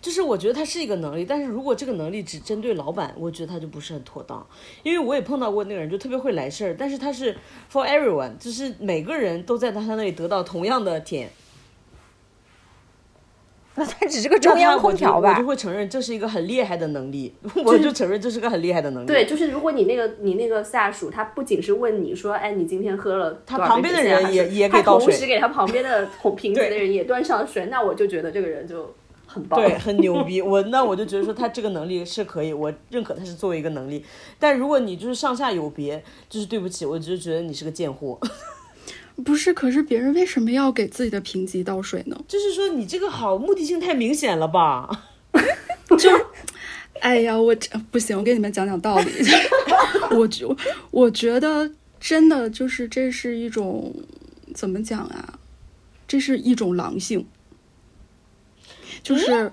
[0.04, 4.45] 就是我觉得它是一个能力，但是如果这个能力只针对老板，我觉得他就不是很妥当。
[4.84, 7.34] 因为我也碰到过那个人，就特别会来事儿，但是他是
[7.72, 11.30] for everyone，就是每个人都在他那里得到同样的甜。
[13.76, 15.47] 那他只是个中央空调吧我就？
[15.47, 17.34] 会承认这是一个很厉害的能力，
[17.64, 19.08] 我就承认这是个很厉害的能力。
[19.08, 28.93] 对，就是如果你那个你那个下属，他不仅是问你说，哎，你今天喝了他旁边的人也也给他倒水同时给他旁边的 桶瓶子的人也端上水，那我就觉得这个人就
[29.34, 29.60] 很棒。
[29.60, 30.42] 对，很牛逼。
[30.42, 34.06] 我那我就觉得说他这个能力是可以，我认可他是作为一个能力。
[34.38, 38.20] 但如果你就是上下有别，就是对不起，我就觉得你是个贱货。
[39.26, 42.18] 不是，可是别人为什么要给自己的评级倒水呢？
[42.28, 45.06] 就是说你这个好目的性太明显了吧？
[45.98, 46.10] 就
[47.00, 49.12] 哎呀，我这不行，我给你们讲讲道理。
[50.18, 50.46] 我觉
[50.92, 53.94] 我觉得真的就是这是一种
[54.54, 55.40] 怎么讲啊？
[56.08, 57.26] 这是一种狼性，
[59.02, 59.52] 就是、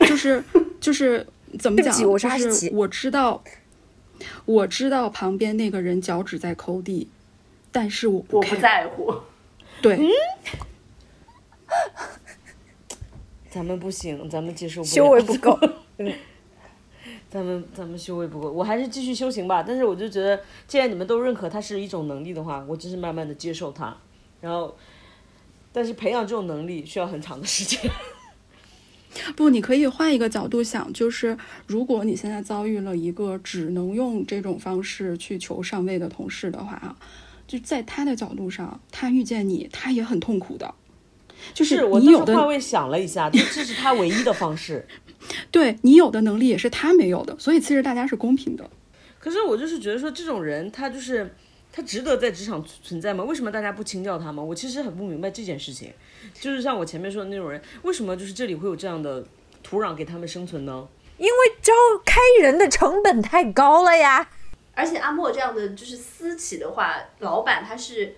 [0.00, 0.44] 就是
[0.80, 1.26] 就是
[1.58, 1.96] 怎么讲？
[1.96, 2.18] 就
[2.50, 3.42] 是我知道，
[4.44, 7.08] 我知道旁边那个人脚趾在抠地，
[7.72, 9.14] 但是我不我不在乎。
[9.82, 9.98] 对，
[13.50, 14.94] 咱们不行，咱们接受不了。
[14.94, 15.58] 修为不够。
[17.28, 19.62] 咱们咱们修为不够，我还是继续修行吧。
[19.62, 23.94] 但是我就觉得，既然你们都认可它是一种能力的话，我就是慢慢的接受它。
[24.40, 24.74] 然后，
[25.72, 27.78] 但是培养这种能力需要很长的时间。
[29.34, 31.36] 不，你可以换一个角度想，就是
[31.66, 36.96] 如果你现在遭遇了一个只能用这种方式去求上位的同事的话啊，
[37.46, 40.74] 就在他的角度上，他遇见你，他也很痛苦的。
[41.52, 44.86] 就是我你有的当时换位想了一下，就这是他唯一的方式。
[45.50, 48.68] 对你有的能力也是他没有的，所以其实大家是公平的。
[49.18, 51.34] 可是我就是觉得说，这种人他就是
[51.76, 53.22] 他值得在职场存存在吗？
[53.22, 54.42] 为什么大家不清掉他吗？
[54.42, 55.92] 我其实很不明白这件事情。
[56.32, 59.22] 就是像我前面说的那种人，为什么就是这里会有这样的
[59.62, 60.88] 土壤给他们生存呢？
[61.18, 64.26] 因为招开人的成本太高了呀。
[64.74, 68.16] 而且阿莫这样的就是私企的话，老板他是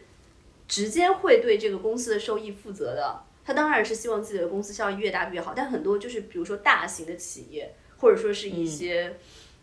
[0.69, 3.25] 直接会对这个公司的收益负责的。
[3.45, 9.17] 他当然是希望自己的公司效益越大越好，但很多就是比如说大型的企业，或者说是一些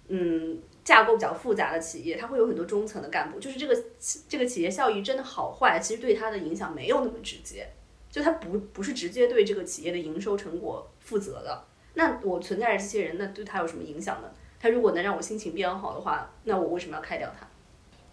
[0.10, 7.68] 嗯架构比较复杂的企业，它会有很多中层的干部，就是这个企这个企业效益真的好坏，其实对它的影响没有那么直接，
[8.10, 11.66] 就它不不是直接对这个企业的营收成果负责的。
[11.96, 14.30] 那我存在着这些人，那对他有什么影响呢？
[14.60, 17.48] 他如果能让我心情变好的话，那我为什么要开掉他？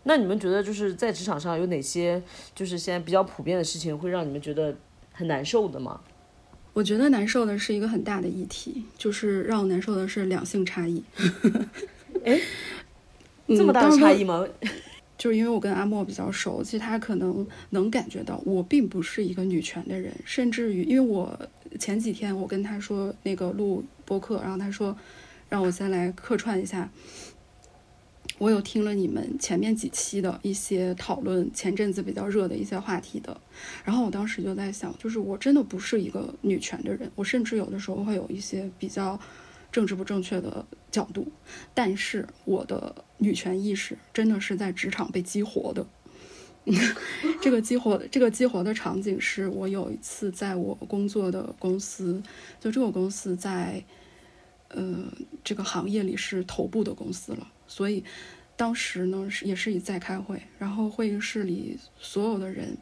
[0.04, 2.22] 那你们觉得就是在职场上有哪些
[2.54, 4.74] 就是现在比较普遍的事情会让你们觉得
[5.12, 6.00] 很难受的吗？
[6.72, 11.04] 我觉得难受的是一个很大的议题，就是让我难受的是两性差异。
[12.24, 12.40] 哎，
[13.46, 14.24] 嗯这么大的差异？
[14.24, 14.46] 吗？
[15.18, 21.38] 就是因为我跟阿莫比较熟，其实他可能能感觉到我并不是一个女权的人，甚至于因为我
[21.78, 24.96] 前几天我跟他说那个录播客，然后他说
[25.48, 26.90] 让我先来客串一下。
[28.38, 33.40] 我有听了你们前面几期的一些讨论，前阵子比较热的一些话题的，
[33.84, 39.20] 然后我当时就在想，就是我真的不是一个女权的人，我甚至有的时候会有一些比较
[39.72, 41.26] 政治不正确的角度，
[41.74, 45.84] 但是我的女权意识真的是在职场被激活的。
[47.42, 52.22] 这个激活这个激活的场景是我有一次在我工作的公司，
[52.60, 53.82] 就这个公司在
[54.68, 55.12] 呃
[55.42, 58.04] 这个行业里是头部的公司了，所以
[58.56, 62.76] 当时呢是也是在开会，然后会议室里所有的人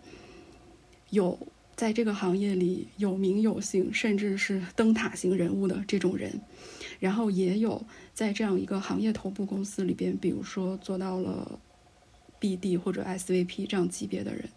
[1.09, 1.39] 有
[1.75, 6.39] 在这个行业里有名有姓，甚至是灯塔型人物的这种人，
[7.01, 7.85] 然后也有
[8.15, 11.59] 在这样一个行业头部公司里边，比如说做到了。
[12.43, 14.49] BD 或者 SVP 这样级别的人，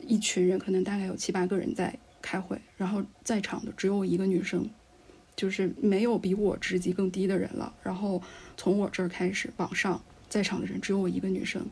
[0.00, 4.68] 一群人可能大概有七八个人在开会，然后在场的只有我一个女生，
[5.36, 7.72] 就是没有比我职级更低的人了。
[7.84, 8.20] 然后
[8.56, 11.64] 从我这儿开始往上，在场的人只有我一个女生。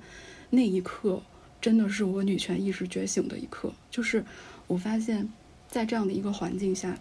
[0.50, 1.20] 那一刻
[1.60, 4.24] 真的是我女权意识觉醒的一刻，就是
[4.68, 5.28] 我发现，
[5.66, 6.96] 在这样的一个环境下，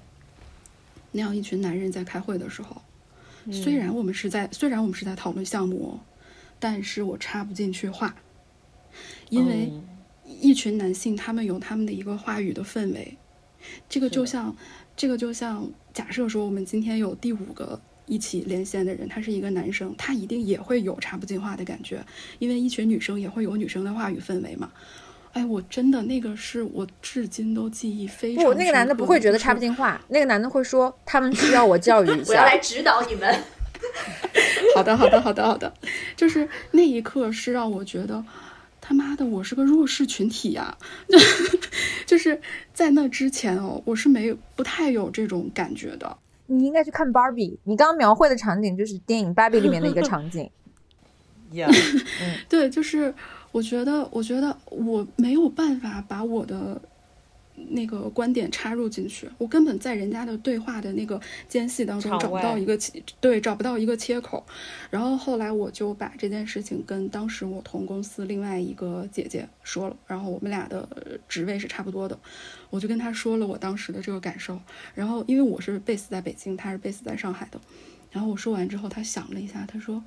[1.12, 2.82] 那样一群男人在开会的时候，
[3.52, 6.00] 虽然我们是在虽然我们是在讨论项目。
[6.60, 8.16] 但是我插不进去话，
[9.30, 9.72] 因为
[10.26, 13.16] 一群男性他们有他们的一个话语的氛围，
[13.88, 14.56] 这个就像
[14.96, 22.04] 这个就像假设说我们今天有第五个一起连线的人，他是一个男生，他一定也会有插不进话的感觉，
[22.40, 24.72] 因为一群女生也会有女生的话语氛围嘛。
[25.38, 28.44] 哎，我真的那个是我至今都记忆非常。
[28.44, 33.44] 不，那个男的不会觉得插不进话，那个男的会说他们需要我教育一 下，我要来指导你们。
[34.74, 35.72] 好的，好的，好的，好的，
[36.16, 38.26] 就是那一刻是让我觉得，
[38.82, 40.76] 他妈的，我是个弱势群体呀！
[41.08, 41.20] 就
[42.08, 42.42] 就是
[42.74, 46.18] 在那之前哦，我是没有不太有这种感觉的。
[46.48, 50.50] 你应该去看芭比，你刚刚描绘的场景就是电影《芭比》里面的一个场景。
[51.52, 51.70] 呀，
[52.50, 53.14] 对，就是
[53.58, 56.80] 我觉得，我觉得我没有办法把我的。
[57.70, 62.78] 那个观点插入进去，我根本在人家的对话的那个间隙当中找不到一个
[63.20, 64.46] 对找不到一个切口，
[64.92, 70.88] 然后后来我就把这件事情跟当时我同公司另外一个姐姐说了，然后我们俩的
[71.28, 72.16] 职位是差不多的，
[72.70, 74.60] 我就跟她说了我当时的这个感受，
[74.94, 77.60] 然后因为我是 base 在北京，她是 base 在上海的，
[78.12, 80.04] 然后我说完之后，她想了一下，她说：“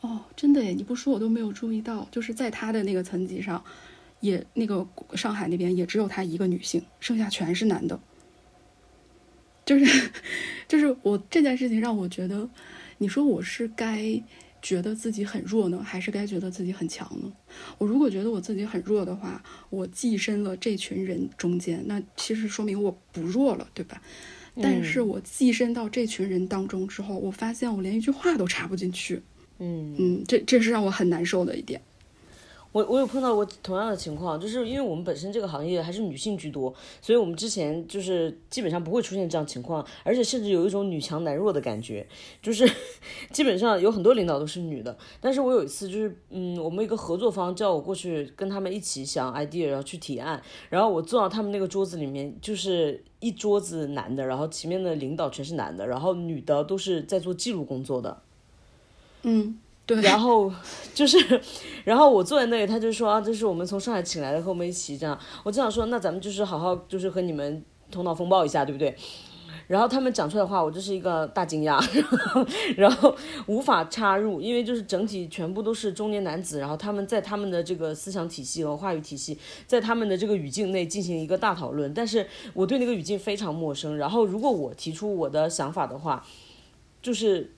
[0.00, 3.62] 哦，真的耶，你不说我都没有注意到，就是在他的那个层级上。”
[4.20, 7.98] 也那个上海那边也只有他一个女性，剩下全是男的。
[9.64, 10.10] 就是，
[10.68, 12.46] 就是我这件事情让我觉得，
[12.98, 14.22] 你说我是该
[14.60, 17.32] 觉得自己很弱呢，还是该觉得自己很强呢？
[17.78, 24.02] 我如果觉得我自己很弱的话，我寄身了这群人中间，那其实说明我不弱了，对吧？
[24.60, 29.22] 但是我寄身到这群人当中之后，我发现我连一句话都插不进去。
[29.60, 31.80] 嗯嗯，这这是让我很难受的一点。
[32.72, 42.06] 我我有碰到过同样的情况，就是因为我们本身这个行业还是女性居多，所以我们之前就是基本上不会出现这样情况，而且甚至有一种女强男弱的感觉，
[42.40, 42.70] 就是
[43.32, 44.96] 基本上有很多领导都是女的。
[45.20, 58.22] 但是我有一次就是，嗯，我们一个合作方叫我过去跟他们一起想 idea，然后去提案，然后我坐到他们那个桌子里面，就是一桌子男的，然后前面的领导全是男的，然后女的都是在做记录工作的，
[59.22, 59.58] 嗯。
[59.86, 60.52] 对然后
[60.94, 61.18] 就是，
[61.82, 65.18] 然后我坐在那里，他就说啊，这是我们从上海请来的，和我们一起这样。
[65.42, 67.60] 我就想说，那咱们就是好好，就是和你们
[67.90, 68.94] 头脑风暴一下，对不对？
[69.66, 71.84] 然后他们讲出来的话，我就是一个大惊讶，
[72.78, 73.16] 然后
[73.46, 83.96] 无法插入，因为就是整体全部都是中年男子，然后他们在他们的这个思想体系和话语体系，在他们的这个语境内进行一个大讨论，但是我对那个语境非常陌生。
[83.96, 86.24] 然后如果我提出我的想法的话，
[87.02, 87.54] 就是。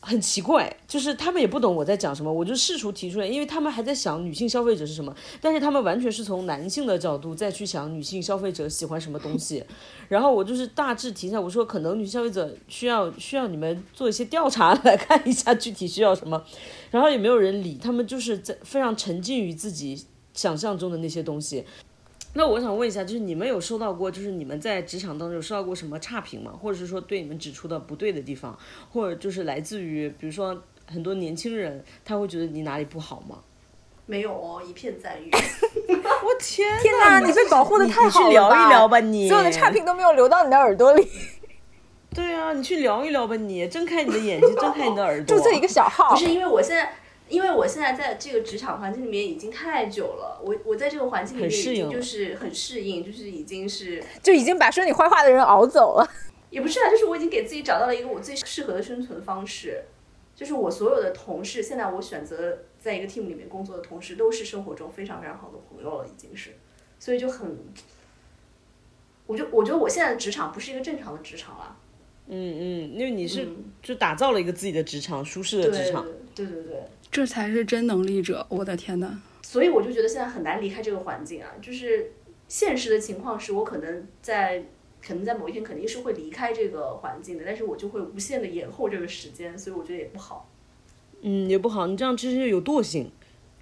[0.00, 9.64] 很奇怪，就是他们也不懂我在讲什么，我就试图提出来，因为他们还在想女性消费者是什么，但是他们完全是从男性的角度再去想女性消费者喜欢什么东西，
[10.08, 16.42] 然后我就是大致提一下，我说可能女性消费者需要需要你们做一些调查来看一下具体需要什么，
[16.92, 21.64] 然后也没有人理，他们就是在非常沉浸于自己想象中的那些东西。
[22.34, 26.52] 那我想问一下，就是你们有收到过，就是你们在职场当中有收到过什么差评吗？
[26.60, 28.56] 或者是说对你们指出的不对的地方，
[28.92, 33.38] 或者就是来自于，比如说很多年轻人他会觉得你哪里不好吗？
[34.06, 35.30] 没有哦，一片赞誉。
[35.34, 41.08] 我天 天哪，你被保护的太好了你去聊一聊吧，你所有的差评都没有流到你的耳朵里。
[42.14, 45.36] 对啊，你去聊一聊吧，你睁开你的眼睛，睁开你的耳 朵。
[45.36, 46.14] 注册一个小号。
[46.14, 46.92] 不是因为我现在。
[47.28, 56.10] 因为我现在在这个职场环境里面已经太久了，我我在这个环境里面已经就是很适应，就是已经是就已经把说你坏话的人熬走了。
[56.50, 59.84] 也不是啊，就是我已经给自己找到了一个我最适合的生存方式。
[60.34, 66.50] 就是我所有的同事，现在我选择在一个 team 里面工作的同事，都是生活中非常非常好的朋友了，已经是。
[67.00, 67.58] 所以就很，
[69.26, 71.76] 我就我觉得我现在的职场不是一个正常的职场了。
[72.28, 73.48] 嗯嗯，因为你是
[73.82, 76.06] 就打造了一个自己的职场，舒适的职场。
[76.34, 76.84] 对对对。
[77.10, 79.20] 这才是真能力者，我的天呐！
[79.42, 81.48] 所以我就觉得现在很难离开这个环境啊。
[81.62, 82.12] 就是
[82.48, 84.62] 现实的情况是我可能在
[85.02, 90.50] 可能在某一天肯定是会离开这个环境的，但是我就会无限的延后这个时间，所以我觉得也不好。
[91.22, 93.10] 嗯，也不好，你这样其实有惰性。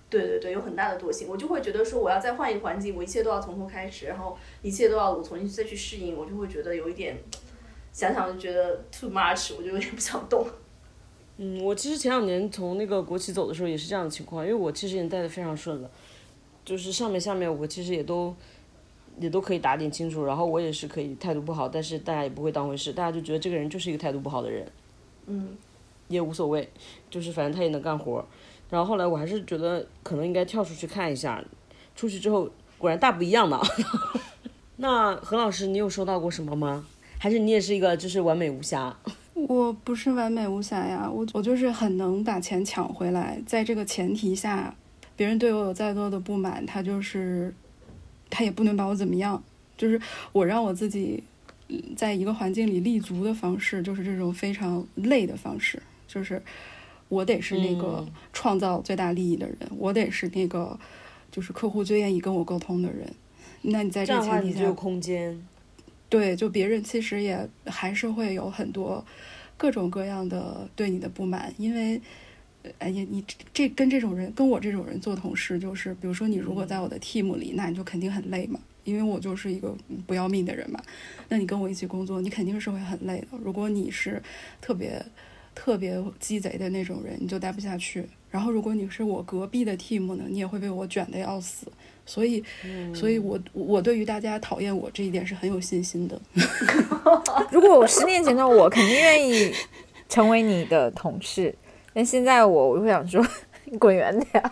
[0.09, 7.17] 对对对，有很大的惰性，我就会觉得说我要再换一个环境，我一切都要从头开始，然后一切都要我重新再去适应，我就会觉得有一点，
[7.93, 10.47] 想想就觉得 too much，我就有点不想动。
[11.39, 15.91] 嗯，我其实前两年从那个国企走的时候也是这样的情况，因为我其实也带的非常顺了，
[16.65, 18.35] 就是上面下面我其实也都
[19.21, 24.67] 也都可以打点清楚，然后我也是可以态度不好，但是大家也不会当回事，大家就觉得这个人就是一个态度不好的人，
[25.27, 25.57] 嗯，
[26.09, 26.67] 也无所谓，
[27.11, 28.25] 就是反正他也能干活。
[28.71, 31.45] 然后后来我还是觉得可能应该跳出去看一下，
[31.95, 32.49] 出去之后
[32.79, 33.61] 果然大不一样呢。
[34.79, 36.87] 那何老师，你有收到过什么吗？
[37.19, 38.97] 还是你也是一个就是完美无瑕？
[39.37, 43.41] 我不是完美无瑕呀，我我就是很能把钱抢回来。
[43.47, 44.75] 在这个前提下，
[45.15, 47.55] 别人对我有再多的不满，他就是
[48.31, 49.43] 他也不能把我怎么样。
[49.77, 50.01] 就是
[50.33, 51.23] 我让我自己
[51.95, 56.43] 在一个环境里立足的方式，就是这种非常累的方式，就是。
[57.09, 60.77] 我得是那个创造最大利益的人，我得是那个
[61.31, 63.09] 就是客户最愿意跟我沟通的人。
[63.63, 65.41] 那你在这个前提下，有空间。
[66.09, 69.05] 对，就别人其实也还是会有很多
[69.57, 72.01] 各种各样的对你的不满，因为
[72.79, 79.77] 哎呀，你这跟这种人跟我这种人做同事，就是比如说你如果在我的 team 里，那你就肯定很累嘛，因为我就是一个
[80.07, 80.81] 不要命的人嘛。
[81.29, 83.27] 那你跟我一起工作，你肯定是会很累的。
[83.43, 84.23] 如果你是
[84.61, 85.05] 特别。
[85.59, 88.05] 特别鸡贼的那种人，你就待不下去。
[88.31, 91.67] 然后，如果你是我隔壁的 team 呢，你也会被我卷的要死。
[92.07, 92.43] 所以，
[92.95, 96.19] 所以我我对于大家讨厌我这一点是很有信心的。
[97.53, 99.53] 如果我十年前的我，肯定愿意
[100.09, 101.55] 成为你的同事。
[101.93, 103.27] 但现在我，我会想说，
[103.65, 104.43] 你滚远点。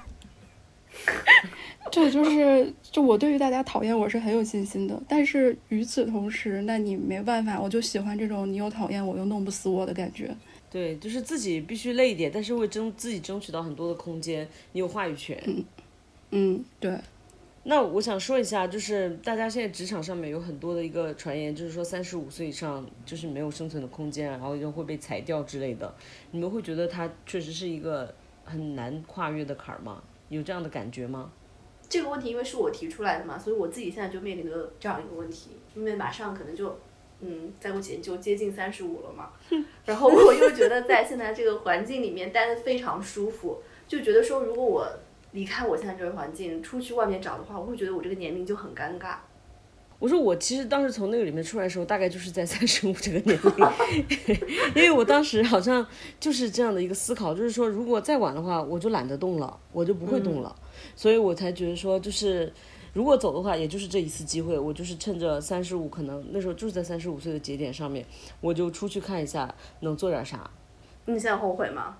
[1.92, 5.00] 对，就是就我对于大家讨厌我是很有信心的。
[5.06, 10.34] 但是与此同时，那你没办法，我就喜欢这种你又讨厌我又弄不死我的感觉。
[10.70, 15.40] 对，就是自己必须累一点，但是会争自己争取到很多的空间，你有话语权。
[15.46, 15.64] 嗯，
[16.30, 16.98] 嗯，对。
[17.64, 25.94] 那我想说一下，就是大家现在职场上面有很多的一个传言，就是说三十五岁以上就是没有生存的空间，然后就会被裁掉之类的。
[26.30, 28.14] 你们会觉得它确实是一个
[28.44, 30.02] 很难跨越的坎儿吗？
[30.28, 31.32] 有这样的感觉吗？
[31.88, 36.78] 这个问题因为是我提出来的嘛，所以我自己现在就面临着这样一个问题，因为马上可能就。
[37.20, 39.30] 嗯，再过几年就接近三十五了嘛，
[39.86, 44.86] 然后我又觉得在现在这个环境里面待的非常舒服，就觉得说如果我
[45.34, 49.16] 离开我现在这个环境，出去外面找的话，我会觉得我这个年龄就很尴尬。
[50.00, 54.38] 我说我其实当时从那个里面出来的时候，大概就是在三十五这个年龄，
[54.74, 55.86] 因为我当时好像
[56.18, 60.56] 就是这样的一个思考，就是说如果再晚的话，我就懒得动了，我就不会动了，
[60.96, 62.50] 所以我才觉得说就是。
[62.92, 68.06] 如果走的话，也就是这一次机会，我就是趁着三十五，可能那时候就是在三十五岁的节点上面，
[68.40, 70.48] 我就出去看一下能做点啥。
[71.06, 71.96] 你现在后悔吗？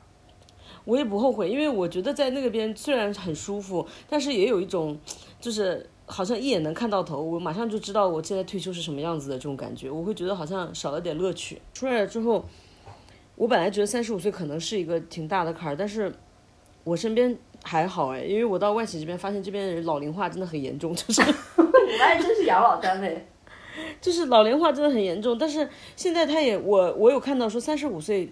[0.85, 4.98] 我也不后悔，因为我觉得在那个边虽然很舒服，但是也有一种，
[5.40, 11.61] 就是好像一眼能看到头，我马上就知道我现在退休是什么样子的这种感觉，我会觉得好像少了点乐趣。
[11.73, 12.44] 出来了之后，
[13.36, 16.12] 我本来觉得三十五岁可能是一个挺大的坎儿，但是
[16.85, 17.36] 我身边。
[17.66, 21.23] 还好哎，因为我到外企这边发现这边的人老龄化真的很严重，就是。
[21.56, 23.27] 你们真是养老单位。
[24.02, 25.66] 就是老龄化真的很严重，但是
[25.97, 28.31] 现在他也我我有看到说三十五岁，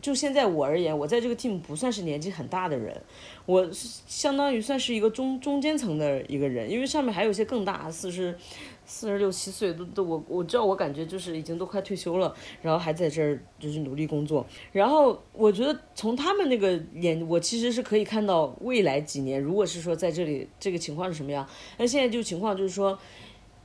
[0.00, 3.00] 就现在我而言，我在这个 team 不算是年纪很大的人，
[3.46, 8.36] 我相当于算是一个中中间层的一个人，因为上面还有一些更大四十。
[8.90, 21.46] 四十六七岁都都我我知道我感觉就是已经都快退休了，然后还在这儿就是努力工作，然后我觉得从他们那个眼，我其实是可以看到未来几年，如果是说在这里这个情况是什么样，
[21.76, 22.98] 那现在就情况就是说，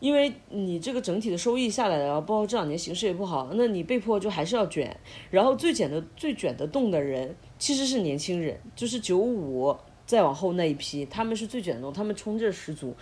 [0.04, 4.94] 因为你这个整体的收益下来了，包括这两年形势也不好，那你被迫就还是要卷，
[5.32, 9.74] 然后最卷的最卷得动的人其实是年轻人，就是九五
[10.06, 12.94] 再往后那一批，他们是最卷动，他们冲劲十足。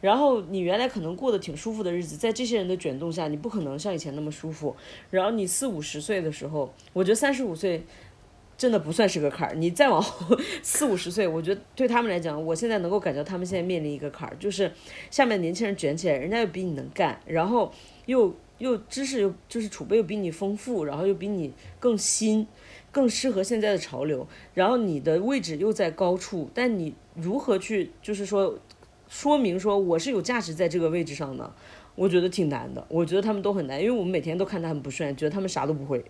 [0.00, 4.74] 然后你原来可能过得挺舒服的日子，在这些人的卷动下，你不可能像以前那么舒服。
[5.10, 7.84] 然后你四五十岁的时候，我觉得三十五岁
[8.56, 9.54] 真的不算是个坎儿。
[9.54, 14.70] 你再往后四五十岁，我觉得对他们来讲，我现在能够感觉他们现在面临一个坎儿，就是
[15.10, 17.72] 下面年轻人卷起来，人家又比你能干，然后
[18.06, 22.46] 又又知识又就是储备又比你丰富，然后又比你更新，
[22.90, 24.26] 更适合现在的潮流。
[24.54, 28.58] 然后你的位置又在高处，但你如何去就是说？
[29.08, 31.54] 说明说我是有价值在这个位置上的，
[31.94, 32.84] 我觉得挺难的。
[32.88, 36.04] 我觉得他们都很难，因为我们每天都看他很不顺眼，觉得他们啥都不会。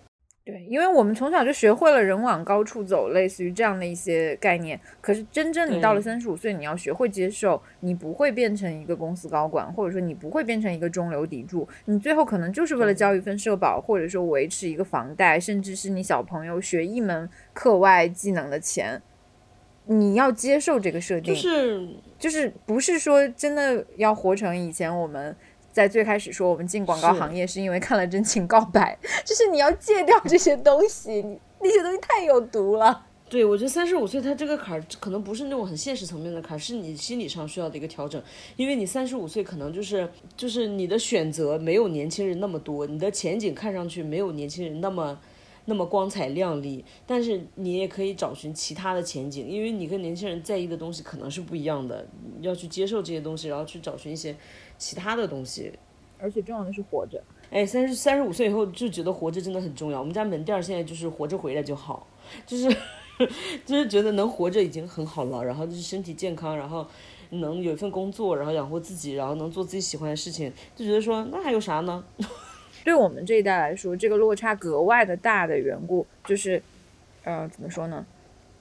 [0.46, 4.80] 对，因为我们从小就学会了人往高处走，类似于这样的一些概念。
[5.00, 19.02] 可是真正你到了对三十五岁，你要学会接受，你不会变成一个公司高管，或者说你不会变成一个中流砥柱，你最后可能就是为了交一份社保，或者说维持一个房贷，甚至是你小朋友学一门课外技能的钱，
[19.86, 21.34] 你要接受这个设定。
[21.34, 25.34] 就是就是不是说真的要活成以前我们
[25.76, 33.04] 在最开始说我们进广告行业是因为看了真情告白，就是你要戒掉这些东西，你那些东西太有毒了。
[33.28, 38.22] 对，我觉得三十五岁他这个坎儿可能不是那种很现实层面的坎儿，是你心理上需要的一个调整。
[38.56, 45.20] 因为你三十五岁可能就是就是你的选择没有年轻人那么多，你的前景看上去没有年轻人那么
[45.66, 52.08] 那么光彩亮丽，但是你也可以找寻其他的前景，因为你跟年轻人在意的东西可能是不一样的，
[52.40, 54.34] 要去接受这些东西，然后去找寻一些
[54.78, 55.72] 其他的东西。
[56.18, 57.22] 而且重要的是活着。
[57.50, 59.98] 哎，三十三十五岁以后就觉得活着真的很重要。
[59.98, 62.06] 我们家门店儿现在就是活着回来就好，
[62.46, 62.68] 就是
[63.64, 66.86] 就是觉得能活着已经很好了，然后就是身体健康，然后
[67.30, 72.02] 能有一份工作，然后养活自己，然后能做自己喜欢的事情，就觉得说那还有啥呢？
[72.82, 76.62] 对我们这一代来说，这个落差格外的大的缘故，就是，
[77.24, 78.04] 呃，怎么说呢？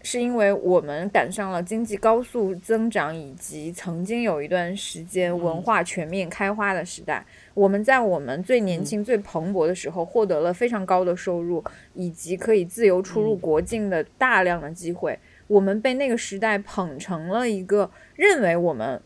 [0.05, 7.25] 是因为我们赶上了经济高速增长，以及曾经有一段时间文化全面开花的时代。
[7.55, 11.63] 我们在我们最年轻、最蓬勃的时候，获得了非常高的收入，
[11.95, 15.17] 以及可以自由出入国境的大量的机会。
[15.47, 19.01] 我们被那个时代捧成了一个认为我们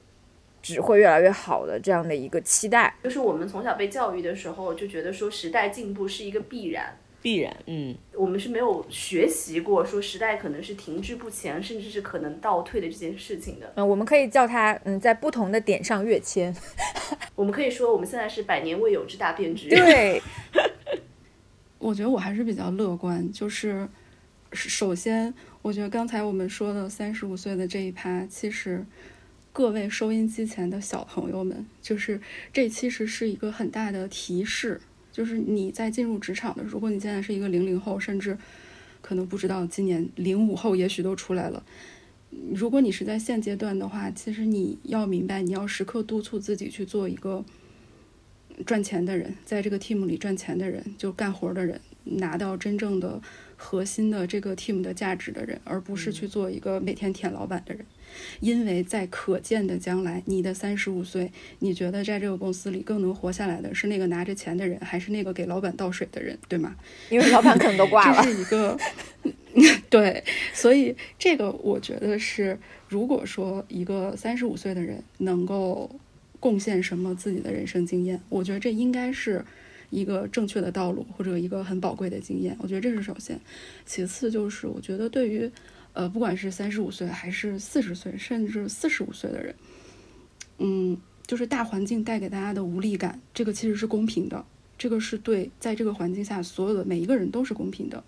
[0.62, 2.94] 只会越来越好的这样的一个期待。
[3.02, 13.72] 就是我们从小被教育的时候，就觉得说时代进步是一个必然，必然，嗯，我们是没有学习过说时代可能是停滞不前，甚至是可能倒退的这件事情的。
[13.76, 16.56] 嗯，我们可以叫它嗯，在不同的点上跃迁。
[17.36, 19.70] 我们可以说我们现在是百年未有之大变局。
[19.70, 20.22] 对，
[21.78, 23.88] 我觉得我还是比较乐观，就是
[24.52, 28.86] 首先，我觉得刚才我们说的三十五岁的这一趴，其实
[29.52, 32.22] 各位收音机前的小朋友们，就是
[32.54, 34.82] 这其实是一个很大的提示，
[35.20, 38.38] 就是你在进入职场的，如果你现在是一个零零后，甚至
[39.02, 41.62] 可能不知道今年零五后也许都出来了。
[42.54, 47.44] 如果你是在现阶段的话，其实你要明白，你要时刻督促自己去做一个
[48.66, 53.22] 赚钱的人，在这个 team 里赚钱的人，就干活的人，拿到真正的
[53.58, 57.86] 核心的这个 team 的价值的人，而不是去做一个每天舔老板的人。
[58.40, 66.76] 因为在可见的将来，你的三十五岁，你觉得在这个公司里更能活下来的是那个拿着钱的人，还是那个给老板倒水的人，对吗？
[67.10, 68.32] 因为老板可能都挂了 这。
[68.32, 68.78] 是一个，
[69.90, 70.24] 对，
[70.54, 72.58] 所以这个我觉得是，
[72.88, 75.90] 如果说一个三十五岁的人能够
[76.40, 79.44] 贡献什么自己的人生经验，我觉得这应该是
[79.90, 82.56] 一个正确的道路，或者一个很宝贵的经验。
[82.60, 83.40] 我觉得这是首先，
[83.86, 85.50] 其次就是我觉得对于
[85.94, 89.56] 呃，不管是三十五岁还是四十岁，甚至四十五岁的人，
[90.60, 94.46] 嗯，就是大环境带给大家的无力感，这个其实是公平的。
[94.78, 98.02] 这个是对，在这个环境下，所有的每一个人都是公平的。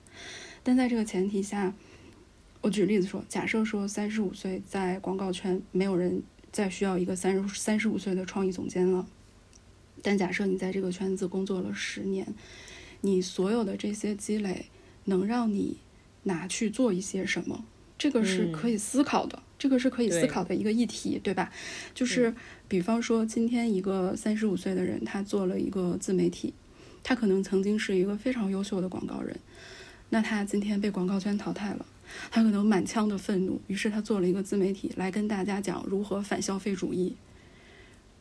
[0.64, 1.74] 但在这个前提下，
[2.62, 9.06] 我举例子说，假设说三十五岁在广告圈没有人再需要一个三十三十五岁的创意总监了，
[10.02, 12.34] 但假设你在这个圈子工作了十年，
[13.02, 14.68] 你所有的这些积累
[15.06, 15.78] 能让你
[16.24, 17.64] 拿去做一些什么？
[17.98, 21.52] 这个是可以思考的，这个是可以思考的一个议题，对吧？
[21.94, 22.34] 就是
[22.68, 26.52] 比方说，今天一个三十五岁的人，他做了一个自媒体，
[27.04, 29.38] 他可能曾经是一个非常优秀的广告人，
[30.10, 31.86] 那他今天被广告圈淘汰了，
[32.32, 37.16] 他可能满腔的愤怒，于是他做了一个自媒体来跟大家讲如何反消费主义。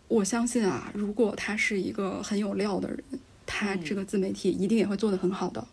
[0.09, 3.03] 我相信啊，如果他是一个很有料的人，
[3.47, 5.67] 他这个自媒体一定也会做得很好的。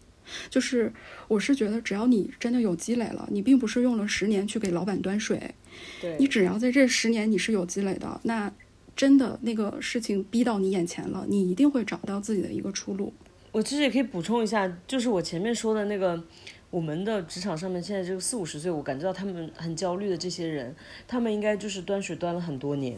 [0.49, 0.91] 就是
[1.27, 5.53] 我是觉得，只要你真的有积累了，你并不是用了十年去给老板端水，
[6.01, 8.51] 对，你只要在这十年你是有积累的，那
[8.95, 13.13] 真的那个事情逼到你眼前了，你一定会找到自己的一个出路。
[13.51, 16.21] 我其实也可以补充一下，就是我前面说的那个，
[16.69, 20.75] 我们的职场上面现在这个四五十岁，我感觉到他们很焦虑的这些人，
[21.07, 22.97] 他们应该就是端水端了很多年，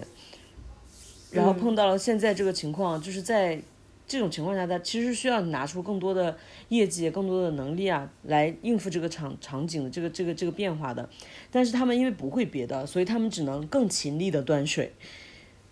[1.31, 3.61] 然后碰到了现在这个情况，就是在
[4.09, 6.35] 这种情况下，他其实需要拿出更多的
[6.69, 11.07] 业绩、更多的能力啊，来应付这个场场景的这个这个这个变化的。
[11.51, 14.91] 但是他们因为不会别的，所以他们只能更勤力的端水。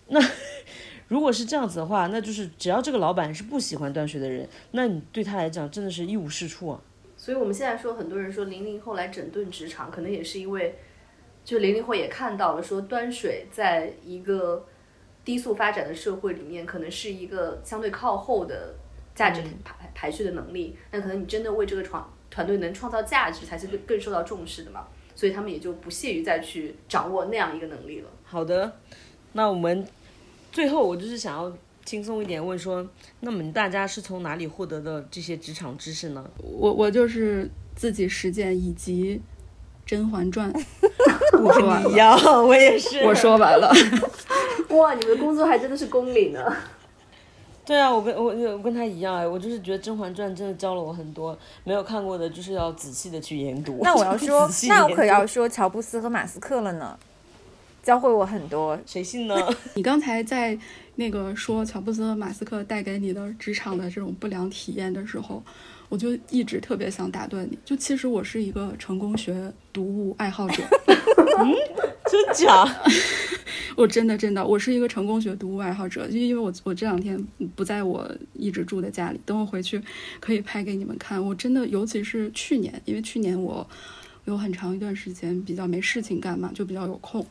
[0.09, 0.21] 那
[1.09, 6.79] 如果是这样子的话，那就是只要这个老板是不喜欢端水的人，那你对他来讲真的是一无是处啊。
[7.15, 10.75] 所以我们现在说，很多人说零零后来整顿职场，可能也是因为，
[11.43, 14.67] 就零零后也看到了说端水在一个
[15.27, 18.73] 低速发展的社会里面，可能是一个相对靠后的
[19.13, 24.87] 价值排排排序的能力，那可能你真的为这个创团队能创造价值，才是更更受到重视的嘛。
[25.13, 28.09] 所以他们也就不屑于再去掌握那样一个能力了。
[28.23, 28.71] 好的，
[29.33, 29.85] 那我们
[30.53, 31.51] 最后我就是想要
[31.83, 32.87] 轻松一点问说，
[33.19, 36.25] 那么大家是从哪里获得的这些职场知识呢？
[36.41, 39.17] 我我就是自己实践以及
[39.87, 40.53] 《甄嬛传》，
[41.41, 42.15] 我说完了，一样，
[42.45, 42.99] 我也是。
[43.05, 43.73] 我说完了。
[44.75, 46.55] 哇，你们的工作还真的是公领呢。
[47.65, 53.79] 对啊，我跟我我跟他一样哎，我就是觉得《甄嬛传》真的教了我很多，没有看过的，就是要仔细的去研读。
[53.81, 56.97] 那我要 说那我可要说乔布斯和马斯克了呢，
[57.81, 58.77] 教会我很多。
[58.85, 59.35] 谁信呢？
[59.75, 60.57] 你刚才在
[60.95, 65.41] 那个说乔布斯和马斯克带给你的职场的这种不良体验的时候，
[65.89, 67.57] 我就一直特别想打断你。
[67.63, 70.63] 就其实我是一个成功学读物爱好者，
[71.39, 71.53] 嗯
[72.09, 72.65] 真假？
[73.75, 76.07] 我真的真的，我是一个成功学读物爱好者。
[76.07, 77.21] 就因为我我这两天
[77.55, 79.79] 不在我一直住的家里，等我回去
[80.19, 81.23] 可以拍给你们看。
[81.23, 83.67] 我真的，尤其是去年，因为去年我
[84.25, 87.23] 有很长一段时间比较没事情干嘛，就比较有空。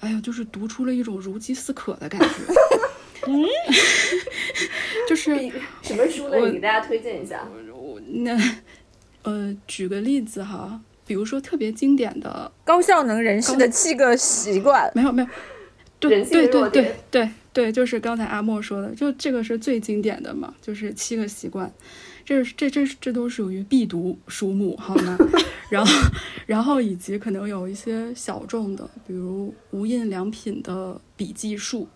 [0.00, 2.26] 哎呀，就是读出了一种如饥似渴的感觉。
[3.26, 3.44] 嗯，
[5.08, 5.34] 就是
[5.80, 6.38] 什么书呢？
[6.38, 7.48] 我你给大家推荐一下。
[8.06, 8.38] 那
[9.22, 15.28] 呃，举个例子哈，比如说特别经典的，高效能人士的七个习惯，没有没有，
[15.98, 21.72] 对对对对对对，就是刚才阿莫说的，就这个是最经典的嘛，就是七个习惯，
[22.24, 25.16] 这是这这这都属于必读书目，好吗？
[25.70, 25.92] 然后
[26.46, 31.88] 然后以及可能有一些小众的，比如无印良品的笔记术，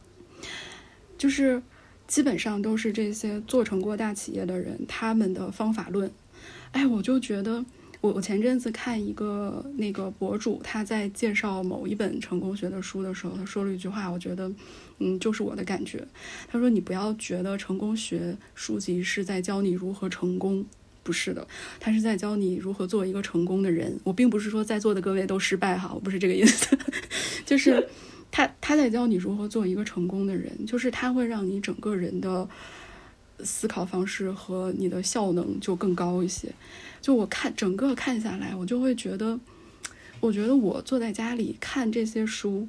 [1.18, 1.62] 就是
[2.08, 6.10] 基本上都是这些做成过大企业的人他们的方法论。
[6.72, 7.64] 哎，我就觉得
[8.00, 14.50] 我我前阵子看一个那个博主，他在介绍某一本成功学的书的时候，他说了一句话，我觉得，
[14.98, 16.06] 嗯，就是我的感觉。
[16.46, 20.64] 他说：“你不要觉得成功学书籍是在教你如何成功，
[21.02, 21.46] 不是的，
[21.80, 23.98] 他是在教你如何做一个成功的人。
[24.04, 26.78] 我并不是说在座的各位都失败哈，我不是这个意思，
[27.44, 27.88] 就是
[28.38, 32.48] 他他在教你如何做一个成功的人，就是他会让你整个人的。”
[33.44, 36.52] 思考方式和你的效能就更高一些。
[37.00, 39.38] 就我看整个看下来，我就会觉得，
[40.18, 42.66] 我觉得我坐在家里看这些书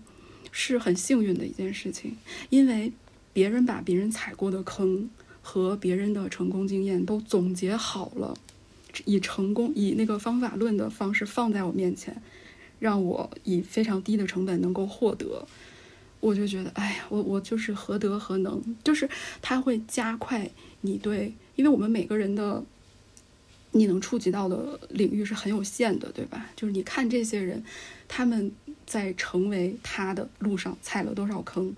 [0.52, 2.16] 是很幸运的一件事情，
[2.52, 2.94] 因为
[3.34, 5.10] 别人把别人踩过的坑
[5.42, 8.36] 和别人的成功经验都总结好了，
[9.06, 12.22] 以成功以那个方法论的方式放在我面前，
[12.80, 15.46] 让我以非常低的成本能够获得。
[16.22, 19.10] 我就觉得，哎呀，我我就是何德何能，就是
[19.42, 20.50] 它会加快
[20.82, 22.62] 你对，因为我们每个人的
[23.72, 26.48] 你能触及到的领域是很有限的，对吧？
[26.58, 27.64] 就是你看这些人，
[28.10, 28.52] 他们
[28.86, 31.74] 在成为他的路上踩了多少坑，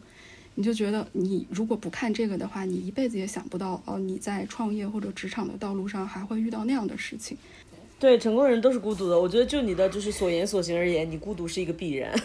[0.55, 7.37] 你就觉得你如果不看这个的话，你一辈子也想不到哦，你在创业或者职场的道路上还会遇到那样的事情。
[8.01, 9.19] 对，成功人都是孤独的。
[9.19, 12.11] 我觉得就你的就是所言所行而言，你孤独是一个必然。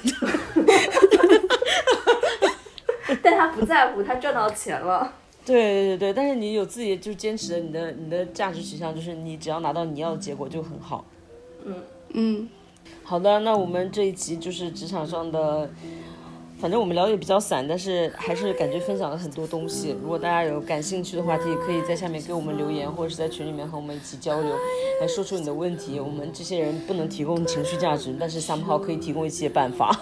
[3.23, 5.13] 但他不在乎，他赚到钱了。
[5.45, 11.05] 对对对对，但是你有自己就坚持的你的你的价值取向，就是你只要拿到你要的结果就很好。
[11.67, 11.75] 嗯
[12.15, 12.49] 嗯，
[13.03, 15.69] 好的，那我们这一集就是职场上的，
[16.59, 19.95] 反正我们聊的也比较散，但是还是感觉分享了很多东西。
[20.03, 24.57] 如果大家有感兴趣的话题，可以在下面给我们留言，或者是在群里面和我们一起交流，
[25.01, 26.01] 来说出你的问题。
[26.01, 29.95] 我们这些人不能提供情绪价值，但是 somehow 可以提供一些办法。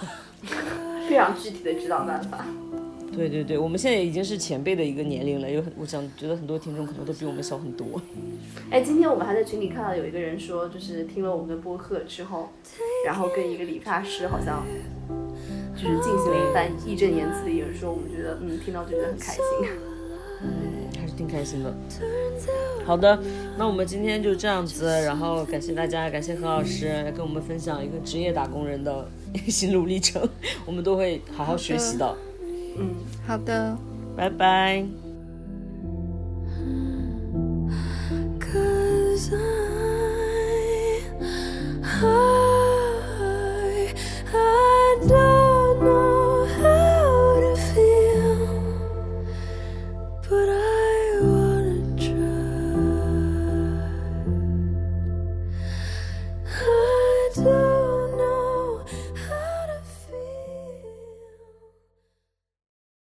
[1.09, 2.47] 非常具体的指导办法。
[3.13, 7.87] 对对对，我们现在已经是前辈的一个年龄了，有很，我想觉得很多听众可能都比我们小很多。
[8.71, 12.49] 哎，今天我们还在群里看到有一个人说，就是听了我们的播客之后，
[13.07, 14.65] 然后跟一个理发师好像
[15.75, 19.43] 就是进行了一番义正言辞的演说，我们觉得嗯，听到就觉得很开心。
[20.43, 20.49] 嗯
[21.01, 21.75] 还是挺开心的。
[22.85, 23.19] 好的，
[23.59, 29.09] 那我们今天就这样子，然后感谢大家，感谢何老师来跟我们分享一个职业打工人的
[29.49, 30.27] 心路历程，
[30.65, 32.17] 我们都会好好学习的。
[32.79, 32.95] 嗯
[33.27, 33.77] 好的。
[34.17, 34.85] 拜拜。
[38.39, 39.37] Cause I,
[41.83, 41.95] I,
[44.33, 44.35] I
[45.09, 45.34] know